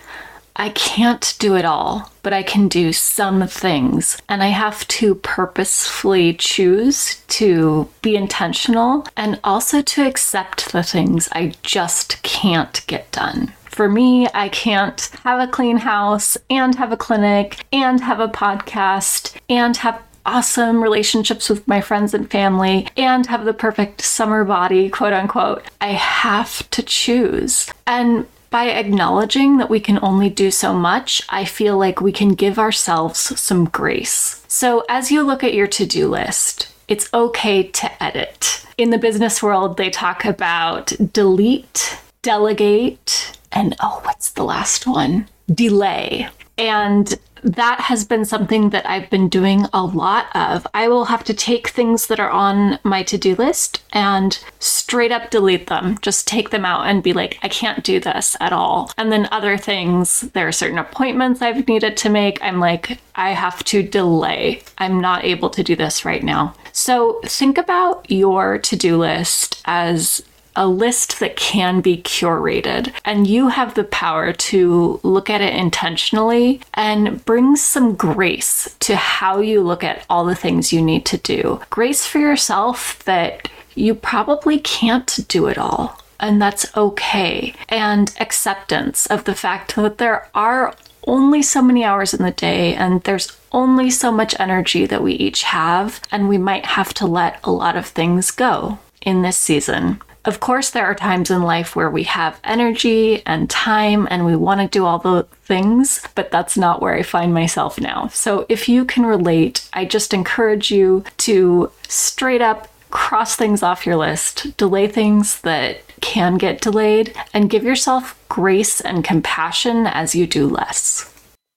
I 0.56 0.70
can't 0.70 1.34
do 1.38 1.54
it 1.54 1.64
all, 1.64 2.10
but 2.22 2.32
I 2.32 2.42
can 2.42 2.66
do 2.68 2.92
some 2.92 3.46
things. 3.46 4.16
And 4.28 4.42
I 4.42 4.48
have 4.48 4.88
to 4.88 5.14
purposefully 5.16 6.32
choose 6.34 7.22
to 7.28 7.88
be 8.00 8.16
intentional 8.16 9.06
and 9.16 9.38
also 9.44 9.82
to 9.82 10.06
accept 10.06 10.72
the 10.72 10.82
things 10.82 11.28
I 11.32 11.52
just 11.62 12.22
can't 12.22 12.84
get 12.86 13.12
done. 13.12 13.52
For 13.66 13.90
me, 13.90 14.26
I 14.32 14.48
can't 14.48 15.10
have 15.22 15.38
a 15.38 15.52
clean 15.52 15.76
house 15.76 16.38
and 16.48 16.74
have 16.76 16.92
a 16.92 16.96
clinic 16.96 17.66
and 17.74 18.00
have 18.00 18.20
a 18.20 18.28
podcast 18.28 19.38
and 19.50 19.76
have 19.76 20.02
awesome 20.24 20.82
relationships 20.82 21.50
with 21.50 21.68
my 21.68 21.80
friends 21.82 22.14
and 22.14 22.30
family 22.30 22.88
and 22.96 23.26
have 23.26 23.44
the 23.44 23.52
perfect 23.52 24.00
summer 24.00 24.44
body, 24.44 24.88
quote 24.88 25.12
unquote. 25.12 25.62
I 25.80 25.88
have 25.88 26.68
to 26.70 26.82
choose. 26.82 27.70
And 27.86 28.26
by 28.50 28.70
acknowledging 28.70 29.58
that 29.58 29.70
we 29.70 29.80
can 29.80 29.98
only 30.02 30.30
do 30.30 30.50
so 30.50 30.72
much, 30.72 31.22
I 31.28 31.44
feel 31.44 31.76
like 31.76 32.00
we 32.00 32.12
can 32.12 32.30
give 32.30 32.58
ourselves 32.58 33.18
some 33.40 33.66
grace. 33.66 34.44
So, 34.48 34.84
as 34.88 35.10
you 35.10 35.22
look 35.22 35.44
at 35.44 35.54
your 35.54 35.66
to 35.68 35.86
do 35.86 36.08
list, 36.08 36.72
it's 36.88 37.12
okay 37.12 37.64
to 37.64 38.02
edit. 38.02 38.64
In 38.78 38.90
the 38.90 38.98
business 38.98 39.42
world, 39.42 39.76
they 39.76 39.90
talk 39.90 40.24
about 40.24 40.92
delete, 41.12 41.98
delegate, 42.22 43.38
and 43.52 43.74
oh, 43.80 44.00
what's 44.04 44.30
the 44.32 44.44
last 44.44 44.86
one? 44.86 45.28
Delay. 45.52 46.28
And 46.58 47.14
that 47.46 47.80
has 47.80 48.04
been 48.04 48.24
something 48.24 48.70
that 48.70 48.88
I've 48.88 49.08
been 49.08 49.28
doing 49.28 49.66
a 49.72 49.84
lot 49.84 50.26
of. 50.34 50.66
I 50.74 50.88
will 50.88 51.04
have 51.06 51.22
to 51.24 51.34
take 51.34 51.68
things 51.68 52.08
that 52.08 52.18
are 52.18 52.30
on 52.30 52.78
my 52.82 53.04
to 53.04 53.16
do 53.16 53.36
list 53.36 53.82
and 53.92 54.38
straight 54.58 55.12
up 55.12 55.30
delete 55.30 55.68
them, 55.68 55.96
just 56.02 56.26
take 56.26 56.50
them 56.50 56.64
out 56.64 56.86
and 56.86 57.02
be 57.02 57.12
like, 57.12 57.38
I 57.42 57.48
can't 57.48 57.84
do 57.84 58.00
this 58.00 58.36
at 58.40 58.52
all. 58.52 58.90
And 58.98 59.12
then 59.12 59.28
other 59.30 59.56
things, 59.56 60.22
there 60.32 60.48
are 60.48 60.52
certain 60.52 60.78
appointments 60.78 61.40
I've 61.40 61.68
needed 61.68 61.96
to 61.98 62.08
make. 62.08 62.42
I'm 62.42 62.58
like, 62.58 62.98
I 63.14 63.30
have 63.30 63.62
to 63.64 63.82
delay. 63.82 64.62
I'm 64.78 65.00
not 65.00 65.24
able 65.24 65.50
to 65.50 65.62
do 65.62 65.76
this 65.76 66.04
right 66.04 66.24
now. 66.24 66.54
So 66.72 67.20
think 67.24 67.58
about 67.58 68.10
your 68.10 68.58
to 68.58 68.76
do 68.76 68.98
list 68.98 69.62
as 69.66 70.22
a 70.56 70.66
list 70.66 71.20
that 71.20 71.36
can 71.36 71.80
be 71.80 71.98
curated. 71.98 72.92
And 73.04 73.26
you 73.26 73.48
have 73.48 73.74
the 73.74 73.84
power 73.84 74.32
to 74.32 74.98
look 75.02 75.30
at 75.30 75.40
it 75.40 75.54
intentionally 75.54 76.60
and 76.74 77.24
bring 77.24 77.54
some 77.56 77.94
grace 77.94 78.74
to 78.80 78.96
how 78.96 79.38
you 79.38 79.60
look 79.60 79.84
at 79.84 80.04
all 80.10 80.24
the 80.24 80.34
things 80.34 80.72
you 80.72 80.82
need 80.82 81.04
to 81.06 81.18
do. 81.18 81.60
Grace 81.70 82.06
for 82.06 82.18
yourself 82.18 83.04
that 83.04 83.48
you 83.74 83.94
probably 83.94 84.58
can't 84.58 85.20
do 85.28 85.46
it 85.46 85.58
all. 85.58 86.00
And 86.18 86.40
that's 86.40 86.74
okay. 86.76 87.54
And 87.68 88.14
acceptance 88.18 89.06
of 89.06 89.24
the 89.24 89.34
fact 89.34 89.76
that 89.76 89.98
there 89.98 90.28
are 90.34 90.74
only 91.06 91.42
so 91.42 91.62
many 91.62 91.84
hours 91.84 92.14
in 92.14 92.24
the 92.24 92.30
day 92.32 92.74
and 92.74 93.02
there's 93.02 93.36
only 93.52 93.90
so 93.90 94.10
much 94.10 94.34
energy 94.38 94.86
that 94.86 95.02
we 95.02 95.12
each 95.14 95.44
have, 95.44 96.00
and 96.10 96.28
we 96.28 96.36
might 96.36 96.66
have 96.66 96.92
to 96.94 97.06
let 97.06 97.38
a 97.44 97.50
lot 97.50 97.76
of 97.76 97.86
things 97.86 98.30
go 98.30 98.78
in 99.00 99.22
this 99.22 99.36
season. 99.36 100.00
Of 100.26 100.40
course, 100.40 100.70
there 100.70 100.84
are 100.84 100.94
times 100.94 101.30
in 101.30 101.42
life 101.42 101.76
where 101.76 101.88
we 101.88 102.02
have 102.02 102.40
energy 102.42 103.22
and 103.26 103.48
time 103.48 104.08
and 104.10 104.26
we 104.26 104.34
want 104.34 104.60
to 104.60 104.66
do 104.66 104.84
all 104.84 104.98
the 104.98 105.22
things, 105.44 106.04
but 106.16 106.32
that's 106.32 106.56
not 106.56 106.82
where 106.82 106.94
I 106.94 107.02
find 107.02 107.32
myself 107.32 107.80
now. 107.80 108.08
So 108.08 108.44
if 108.48 108.68
you 108.68 108.84
can 108.84 109.06
relate, 109.06 109.68
I 109.72 109.84
just 109.84 110.12
encourage 110.12 110.72
you 110.72 111.04
to 111.18 111.70
straight 111.86 112.42
up 112.42 112.66
cross 112.90 113.36
things 113.36 113.62
off 113.62 113.86
your 113.86 113.94
list, 113.94 114.56
delay 114.56 114.88
things 114.88 115.40
that 115.42 115.80
can 116.00 116.38
get 116.38 116.60
delayed, 116.60 117.14
and 117.32 117.48
give 117.48 117.62
yourself 117.62 118.18
grace 118.28 118.80
and 118.80 119.04
compassion 119.04 119.86
as 119.86 120.16
you 120.16 120.26
do 120.26 120.48
less. 120.48 121.12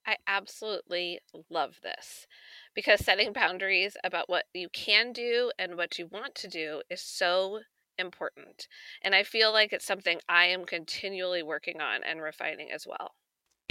I 0.05 0.17
absolutely 0.27 1.19
love 1.49 1.79
this 1.81 2.27
because 2.75 3.03
setting 3.03 3.33
boundaries 3.33 3.97
about 4.03 4.29
what 4.29 4.45
you 4.53 4.69
can 4.69 5.11
do 5.11 5.51
and 5.57 5.75
what 5.75 5.97
you 5.97 6.05
want 6.05 6.35
to 6.35 6.47
do 6.47 6.83
is 6.89 7.01
so 7.01 7.61
important. 7.99 8.67
And 9.01 9.13
I 9.13 9.23
feel 9.23 9.51
like 9.53 9.73
it's 9.73 9.85
something 9.85 10.19
I 10.27 10.45
am 10.45 10.65
continually 10.65 11.43
working 11.43 11.81
on 11.81 12.03
and 12.03 12.21
refining 12.21 12.71
as 12.71 12.87
well. 12.87 13.11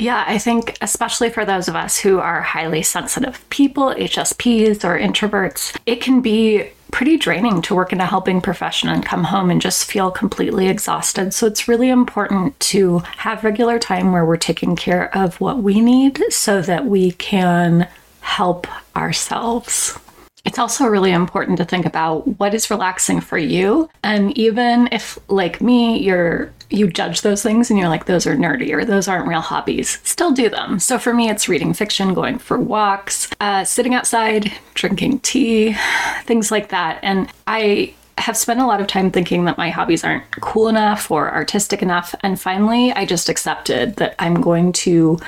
Yeah, 0.01 0.25
I 0.29 0.39
think 0.39 0.79
especially 0.81 1.29
for 1.29 1.45
those 1.45 1.67
of 1.67 1.75
us 1.75 1.99
who 1.99 2.21
are 2.21 2.41
highly 2.41 2.83
sensitive 2.83 3.49
people, 3.51 3.93
HSPs 3.95 4.85
or 4.85 4.97
introverts, 4.97 5.77
it 5.87 6.01
can 6.01 6.21
be 6.21 6.71
pretty 6.93 7.17
draining 7.17 7.61
to 7.63 7.75
work 7.75 7.93
in 7.93 8.01
a 8.01 8.07
helping 8.07 8.41
profession 8.41 8.89
and 8.89 9.05
come 9.05 9.25
home 9.25 9.51
and 9.51 9.61
just 9.61 9.91
feel 9.91 10.13
completely 10.13 10.69
exhausted. 10.69 11.35
So 11.35 11.47
it's 11.49 11.67
really 11.67 11.89
important 11.89 12.59
to 12.61 13.01
have 13.01 13.43
regular 13.43 13.81
time 13.81 14.13
where 14.13 14.25
we're 14.25 14.37
taking 14.37 14.77
care 14.77 15.15
of 15.17 15.41
what 15.41 15.65
we 15.65 15.81
need 15.81 16.23
so 16.31 16.63
that 16.63 16.87
we 16.87 17.11
can 17.13 17.89
help 18.21 18.69
ourselves. 18.97 19.99
It's 20.45 20.59
also 20.59 20.87
really 20.87 21.13
important 21.13 21.59
to 21.59 21.65
think 21.65 21.85
about 21.85 22.39
what 22.39 22.55
is 22.55 22.71
relaxing 22.71 23.21
for 23.21 23.39
you. 23.39 23.91
And 24.03 24.37
even 24.39 24.89
if, 24.93 25.19
like 25.29 25.61
me, 25.61 25.99
you're 25.99 26.53
you 26.71 26.87
judge 26.87 27.23
those 27.23 27.43
things 27.43 27.71
and 27.71 27.79
you're 27.79 27.89
like, 27.89 28.05
those 28.05 28.27
are 28.27 28.37
nerdy 28.37 28.73
or 28.73 28.85
those 28.85 29.09
aren't 29.09 29.29
real 29.29 29.41
hobbies, 29.41 30.01
still 30.05 30.33
do 30.33 30.49
them. 30.49 30.79
So 30.79 30.99
for 30.99 31.15
me, 31.15 31.31
it's 31.31 31.49
reading 31.49 31.73
fiction, 31.73 32.15
going 32.15 32.39
for 32.39 32.59
walks, 32.59 33.31
uh, 33.41 33.65
sitting 33.65 33.95
outside, 33.95 34.53
drinking 34.75 35.21
tea, 35.21 35.77
things 36.25 36.51
like 36.51 36.69
that. 36.69 36.99
And 37.03 37.33
I 37.47 37.95
have 38.19 38.37
spent 38.37 38.61
a 38.61 38.67
lot 38.67 38.81
of 38.81 38.87
time 38.87 39.11
thinking 39.11 39.45
that 39.45 39.59
my 39.59 39.71
hobbies 39.71 40.05
aren't 40.05 40.31
cool 40.41 40.69
enough 40.69 41.11
or 41.11 41.33
artistic 41.33 41.83
enough. 41.83 42.15
And 42.23 42.39
finally, 42.39 42.93
I 42.93 43.07
just 43.07 43.29
accepted 43.29 43.97
that 43.97 44.15
I'm 44.19 44.41
going 44.41 44.73
to 44.73 45.19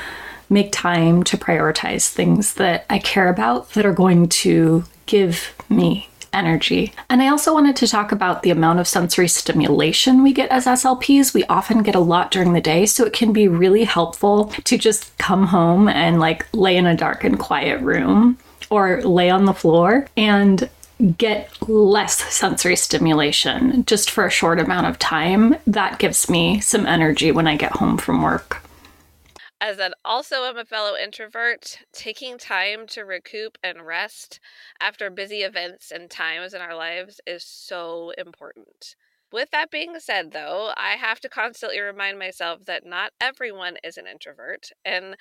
make 0.51 0.73
time 0.73 1.23
to 1.23 1.39
prioritize 1.39 2.09
things 2.09 2.55
that 2.55 2.85
I 2.91 2.99
care 2.99 3.29
about 3.29 3.71
that 3.71 3.87
are 3.87 3.93
going 3.93 4.29
to 4.29 4.85
give 5.11 5.53
me 5.69 6.09
energy. 6.33 6.93
And 7.09 7.21
I 7.21 7.27
also 7.27 7.53
wanted 7.53 7.75
to 7.77 7.89
talk 7.89 8.13
about 8.13 8.45
the 8.45 8.51
amount 8.51 8.79
of 8.79 8.87
sensory 8.87 9.27
stimulation 9.27 10.23
we 10.23 10.33
get 10.33 10.49
as 10.51 10.67
SLPs. 10.67 11.35
We 11.35 11.43
often 11.47 11.83
get 11.83 11.97
a 11.97 12.01
lot 12.01 12.31
during 12.31 12.53
the 12.53 12.61
day, 12.61 12.87
so 12.87 13.05
it 13.05 13.13
can 13.13 13.33
be 13.33 13.49
really 13.49 13.83
helpful 13.83 14.45
to 14.65 14.79
just 14.79 15.19
come 15.19 15.49
home 15.49 15.89
and 15.89 16.21
like 16.21 16.47
lay 16.55 16.77
in 16.77 16.87
a 16.87 16.97
dark 16.97 17.25
and 17.25 17.41
quiet 17.41 17.81
room 17.81 18.39
or 18.71 19.03
lay 19.03 19.29
on 19.31 19.47
the 19.47 19.53
floor 19.53 20.07
and 20.17 20.71
get 21.19 21.51
less 21.69 22.19
sensory 22.33 22.77
stimulation 22.77 23.85
just 23.87 24.11
for 24.11 24.25
a 24.25 24.31
short 24.31 24.61
amount 24.61 24.87
of 24.87 24.97
time. 25.01 25.57
That 25.67 25.99
gives 25.99 26.31
me 26.31 26.61
some 26.61 26.87
energy 26.87 27.33
when 27.33 27.49
I 27.49 27.57
get 27.57 27.73
home 27.73 27.99
from 27.99 28.23
work 28.23 28.63
as 29.61 29.79
an 29.79 29.93
also 30.05 30.45
am 30.45 30.57
a 30.57 30.65
fellow 30.65 30.97
introvert, 30.97 31.81
taking 31.93 32.39
time 32.39 32.87
to 32.89 33.03
recoup 33.03 33.59
and 33.63 33.87
rest 33.87 34.41
after 34.81 35.11
busy 35.11 35.43
events 35.43 35.91
and 35.91 36.11
times 36.11 36.55
in 36.55 36.63
our 36.63 36.75
lives 36.75 37.21
is 37.27 37.45
so 37.45 38.13
important. 38.17 38.97
With 39.33 39.51
that 39.53 39.71
being 39.71 39.95
said, 40.01 40.33
though, 40.33 40.73
I 40.77 40.93
have 40.93 41.21
to 41.21 41.29
constantly 41.29 41.79
remind 41.79 42.19
myself 42.19 42.65
that 42.65 42.87
not 42.87 43.13
everyone 43.21 43.77
is 43.85 43.97
an 43.97 44.07
introvert 44.07 44.71
and 44.85 45.15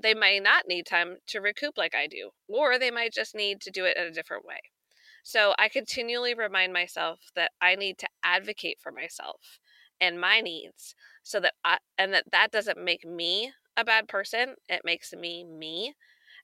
they 0.00 0.14
may 0.14 0.38
not 0.38 0.68
need 0.68 0.86
time 0.86 1.16
to 1.28 1.40
recoup 1.40 1.76
like 1.76 1.94
I 1.94 2.06
do, 2.06 2.30
or 2.48 2.78
they 2.78 2.90
might 2.92 3.12
just 3.12 3.34
need 3.34 3.60
to 3.62 3.70
do 3.70 3.84
it 3.86 3.96
in 3.96 4.04
a 4.04 4.12
different 4.12 4.44
way. 4.44 4.60
So 5.24 5.54
I 5.58 5.68
continually 5.68 6.34
remind 6.34 6.72
myself 6.72 7.18
that 7.34 7.50
I 7.60 7.74
need 7.74 7.98
to 7.98 8.08
advocate 8.22 8.78
for 8.80 8.92
myself 8.92 9.58
and 10.00 10.20
my 10.20 10.40
needs 10.40 10.94
so 11.22 11.40
that 11.40 11.54
I, 11.64 11.78
and 11.98 12.12
that 12.12 12.24
that 12.32 12.50
doesn't 12.52 12.82
make 12.82 13.04
me 13.04 13.52
a 13.80 13.84
bad 13.84 14.08
person, 14.08 14.56
it 14.68 14.82
makes 14.84 15.12
me 15.12 15.44
me, 15.44 15.94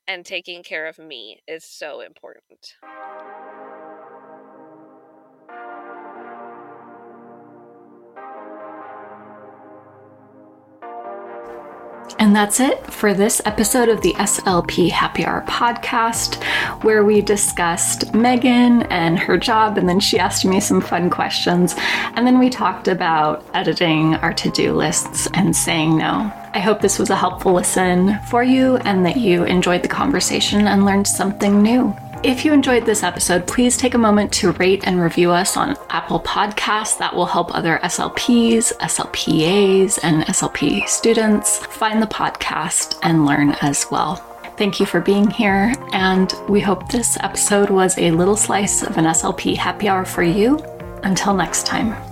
and 0.07 0.25
taking 0.25 0.63
care 0.63 0.87
of 0.87 0.99
me 0.99 1.41
is 1.47 1.65
so 1.65 2.01
important. 2.01 2.75
And 12.19 12.35
that's 12.35 12.59
it 12.59 12.85
for 12.91 13.13
this 13.13 13.41
episode 13.45 13.89
of 13.89 14.01
the 14.01 14.13
SLP 14.13 14.89
Happy 14.89 15.25
Hour 15.25 15.43
podcast, 15.47 16.43
where 16.83 17.03
we 17.03 17.21
discussed 17.21 18.13
Megan 18.13 18.83
and 18.83 19.19
her 19.19 19.37
job, 19.37 19.77
and 19.77 19.87
then 19.87 19.99
she 19.99 20.17
asked 20.17 20.45
me 20.45 20.59
some 20.59 20.81
fun 20.81 21.09
questions. 21.09 21.75
And 22.15 22.25
then 22.25 22.39
we 22.39 22.49
talked 22.49 22.87
about 22.87 23.45
editing 23.53 24.15
our 24.15 24.33
to 24.33 24.49
do 24.49 24.73
lists 24.73 25.27
and 25.33 25.55
saying 25.55 25.97
no. 25.97 26.31
I 26.53 26.59
hope 26.59 26.81
this 26.81 26.97
was 26.97 27.11
a 27.11 27.15
helpful 27.15 27.53
listen 27.53 28.17
for 28.21 28.43
you 28.43 28.77
and 28.77 29.05
that 29.05 29.17
you 29.17 29.43
enjoyed 29.43 29.83
the 29.83 29.87
conversation 29.87 30.67
and 30.67 30.85
learned 30.85 31.07
something 31.07 31.61
new. 31.61 31.95
If 32.23 32.43
you 32.43 32.51
enjoyed 32.51 32.85
this 32.85 33.03
episode, 33.03 33.45
please 33.47 33.77
take 33.77 33.93
a 33.93 33.97
moment 33.97 34.33
to 34.33 34.51
rate 34.53 34.87
and 34.87 34.99
review 34.99 35.31
us 35.31 35.55
on 35.55 35.77
Apple 35.89 36.19
Podcasts. 36.19 36.97
That 36.97 37.15
will 37.15 37.27
help 37.27 37.53
other 37.55 37.79
SLPs, 37.83 38.73
SLPAs, 38.77 39.99
and 40.01 40.23
SLP 40.23 40.87
students 40.87 41.59
find 41.67 42.01
the 42.01 42.07
podcast 42.07 42.99
and 43.03 43.25
learn 43.25 43.51
as 43.61 43.85
well. 43.91 44.15
Thank 44.57 44.79
you 44.79 44.87
for 44.87 44.99
being 44.99 45.29
here, 45.29 45.73
and 45.93 46.33
we 46.49 46.59
hope 46.59 46.89
this 46.89 47.17
episode 47.19 47.69
was 47.69 47.95
a 47.99 48.09
little 48.09 48.35
slice 48.35 48.81
of 48.81 48.97
an 48.97 49.05
SLP 49.05 49.55
happy 49.55 49.87
hour 49.87 50.03
for 50.03 50.23
you. 50.23 50.57
Until 51.03 51.35
next 51.35 51.67
time. 51.67 52.06